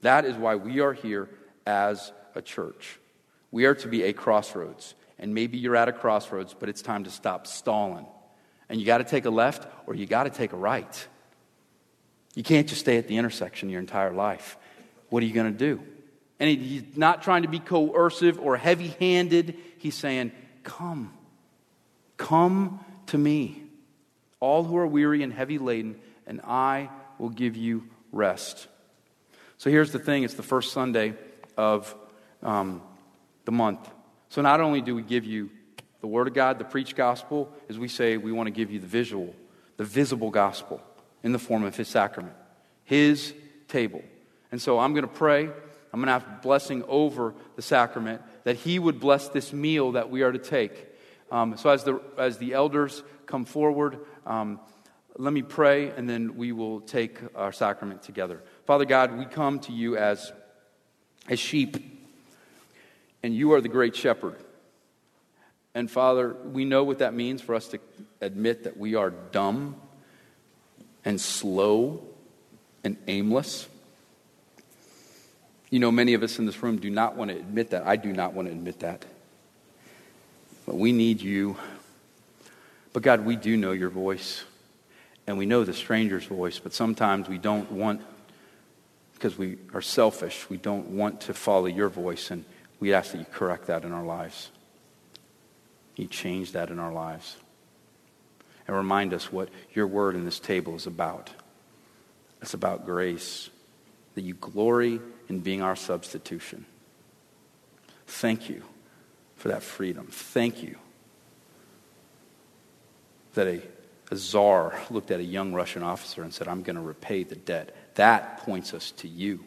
That 0.01 0.25
is 0.25 0.35
why 0.35 0.55
we 0.55 0.79
are 0.79 0.93
here 0.93 1.29
as 1.65 2.11
a 2.35 2.41
church. 2.41 2.99
We 3.51 3.65
are 3.65 3.75
to 3.75 3.87
be 3.87 4.03
a 4.03 4.13
crossroads. 4.13 4.95
And 5.17 5.33
maybe 5.33 5.57
you're 5.57 5.75
at 5.75 5.89
a 5.89 5.93
crossroads, 5.93 6.55
but 6.57 6.69
it's 6.69 6.81
time 6.81 7.03
to 7.03 7.09
stop 7.09 7.45
stalling. 7.45 8.05
And 8.69 8.79
you 8.79 8.85
got 8.85 8.99
to 8.99 9.03
take 9.03 9.25
a 9.25 9.29
left 9.29 9.67
or 9.85 9.95
you 9.95 10.05
got 10.05 10.23
to 10.23 10.29
take 10.29 10.53
a 10.53 10.57
right. 10.57 11.07
You 12.35 12.43
can't 12.43 12.67
just 12.67 12.81
stay 12.81 12.97
at 12.97 13.07
the 13.07 13.17
intersection 13.17 13.69
your 13.69 13.81
entire 13.81 14.13
life. 14.13 14.57
What 15.09 15.23
are 15.23 15.25
you 15.25 15.33
going 15.33 15.51
to 15.51 15.57
do? 15.57 15.83
And 16.39 16.49
he's 16.49 16.83
not 16.95 17.21
trying 17.21 17.41
to 17.41 17.49
be 17.49 17.59
coercive 17.59 18.39
or 18.39 18.55
heavy 18.55 18.95
handed. 18.99 19.57
He's 19.79 19.95
saying, 19.95 20.31
Come, 20.63 21.13
come 22.19 22.85
to 23.07 23.17
me, 23.17 23.63
all 24.39 24.63
who 24.63 24.77
are 24.77 24.85
weary 24.85 25.23
and 25.23 25.33
heavy 25.33 25.57
laden, 25.57 25.95
and 26.27 26.41
I 26.41 26.89
will 27.17 27.29
give 27.29 27.57
you 27.57 27.85
rest. 28.11 28.67
So 29.57 29.71
here's 29.71 29.91
the 29.91 29.97
thing 29.97 30.21
it's 30.21 30.35
the 30.35 30.43
first 30.43 30.71
Sunday 30.71 31.15
of 31.57 31.95
um, 32.43 32.83
the 33.45 33.51
month. 33.51 33.89
So 34.29 34.43
not 34.43 34.61
only 34.61 34.81
do 34.81 34.93
we 34.93 35.01
give 35.01 35.25
you 35.25 35.49
the 36.01 36.07
Word 36.07 36.27
of 36.27 36.33
God, 36.33 36.59
the 36.59 36.65
preached 36.65 36.95
gospel, 36.95 37.51
as 37.67 37.79
we 37.79 37.87
say, 37.87 38.17
we 38.17 38.31
want 38.31 38.47
to 38.47 38.51
give 38.51 38.69
you 38.69 38.79
the 38.79 38.87
visual, 38.87 39.33
the 39.77 39.83
visible 39.83 40.29
gospel 40.29 40.81
in 41.23 41.31
the 41.31 41.39
form 41.39 41.63
of 41.63 41.75
His 41.75 41.87
sacrament, 41.87 42.35
His 42.83 43.33
table. 43.67 44.03
And 44.51 44.61
so 44.61 44.79
I'm 44.79 44.93
going 44.93 45.03
to 45.03 45.07
pray. 45.07 45.45
I'm 45.45 45.99
going 45.99 46.05
to 46.05 46.11
have 46.11 46.41
blessing 46.41 46.83
over 46.87 47.33
the 47.55 47.61
sacrament 47.61 48.21
that 48.43 48.57
He 48.57 48.77
would 48.77 48.99
bless 48.99 49.29
this 49.29 49.51
meal 49.51 49.93
that 49.93 50.09
we 50.09 50.21
are 50.21 50.31
to 50.31 50.39
take. 50.39 50.88
Um, 51.31 51.57
so 51.57 51.69
as 51.69 51.83
the, 51.83 52.01
as 52.17 52.37
the 52.37 52.53
elders 52.53 53.03
come 53.25 53.45
forward, 53.45 53.99
um, 54.25 54.59
let 55.17 55.33
me 55.33 55.41
pray 55.41 55.89
and 55.89 56.09
then 56.09 56.35
we 56.37 56.51
will 56.51 56.81
take 56.81 57.19
our 57.35 57.51
sacrament 57.51 58.03
together. 58.03 58.41
Father 58.65 58.85
God, 58.85 59.17
we 59.17 59.25
come 59.25 59.59
to 59.61 59.71
you 59.71 59.97
as, 59.97 60.31
as 61.27 61.39
sheep, 61.39 61.77
and 63.21 63.35
you 63.35 63.53
are 63.53 63.61
the 63.61 63.69
great 63.69 63.95
shepherd. 63.95 64.35
And 65.75 65.89
Father, 65.89 66.33
we 66.33 66.65
know 66.65 66.83
what 66.83 66.99
that 66.99 67.13
means 67.13 67.41
for 67.41 67.53
us 67.53 67.67
to 67.69 67.79
admit 68.21 68.63
that 68.63 68.77
we 68.77 68.95
are 68.95 69.11
dumb 69.11 69.75
and 71.05 71.21
slow 71.21 72.03
and 72.83 72.97
aimless. 73.07 73.67
You 75.69 75.79
know, 75.79 75.91
many 75.91 76.15
of 76.15 76.23
us 76.23 76.39
in 76.39 76.45
this 76.45 76.63
room 76.63 76.77
do 76.77 76.89
not 76.89 77.15
want 77.15 77.29
to 77.29 77.37
admit 77.37 77.69
that. 77.71 77.85
I 77.85 77.97
do 77.97 78.11
not 78.11 78.33
want 78.33 78.47
to 78.47 78.51
admit 78.51 78.79
that. 78.79 79.05
But 80.69 80.77
we 80.77 80.91
need 80.91 81.19
you. 81.19 81.57
But 82.93 83.01
God, 83.01 83.25
we 83.25 83.35
do 83.35 83.57
know 83.57 83.71
your 83.71 83.89
voice. 83.89 84.43
And 85.25 85.35
we 85.35 85.47
know 85.47 85.63
the 85.63 85.73
stranger's 85.73 86.25
voice, 86.25 86.59
but 86.59 86.73
sometimes 86.73 87.27
we 87.27 87.39
don't 87.39 87.71
want, 87.71 88.01
because 89.15 89.35
we 89.35 89.57
are 89.73 89.81
selfish, 89.81 90.47
we 90.47 90.57
don't 90.57 90.89
want 90.89 91.21
to 91.21 91.33
follow 91.33 91.65
your 91.65 91.89
voice. 91.89 92.29
And 92.29 92.45
we 92.79 92.93
ask 92.93 93.13
that 93.13 93.17
you 93.17 93.25
correct 93.25 93.65
that 93.65 93.83
in 93.83 93.91
our 93.91 94.05
lives. 94.05 94.51
You 95.95 96.05
change 96.05 96.51
that 96.51 96.69
in 96.69 96.77
our 96.77 96.93
lives. 96.93 97.37
And 98.67 98.77
remind 98.77 99.11
us 99.11 99.31
what 99.31 99.49
your 99.73 99.87
word 99.87 100.13
in 100.13 100.23
this 100.23 100.39
table 100.39 100.75
is 100.75 100.85
about. 100.85 101.31
It's 102.43 102.53
about 102.53 102.85
grace, 102.85 103.49
that 104.13 104.21
you 104.21 104.35
glory 104.35 105.01
in 105.29 105.39
being 105.39 105.63
our 105.63 105.75
substitution. 105.75 106.67
Thank 108.05 108.49
you 108.49 108.61
for 109.39 109.47
that 109.47 109.63
freedom. 109.63 110.07
Thank 110.11 110.61
you 110.61 110.77
that 113.33 113.47
a, 113.47 113.61
a 114.11 114.15
czar 114.17 114.77
looked 114.89 115.11
at 115.11 115.21
a 115.21 115.23
young 115.23 115.53
Russian 115.53 115.81
officer 115.81 116.23
and 116.23 116.33
said, 116.33 116.49
I'm 116.49 116.61
going 116.61 116.75
to 116.75 116.81
repay 116.81 117.23
the 117.23 117.35
debt. 117.35 117.73
That 117.95 118.39
points 118.39 118.73
us 118.73 118.91
to 118.97 119.07
you. 119.07 119.43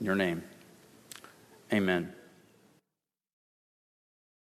In 0.00 0.06
your 0.06 0.14
name, 0.14 0.42
amen. 1.70 2.15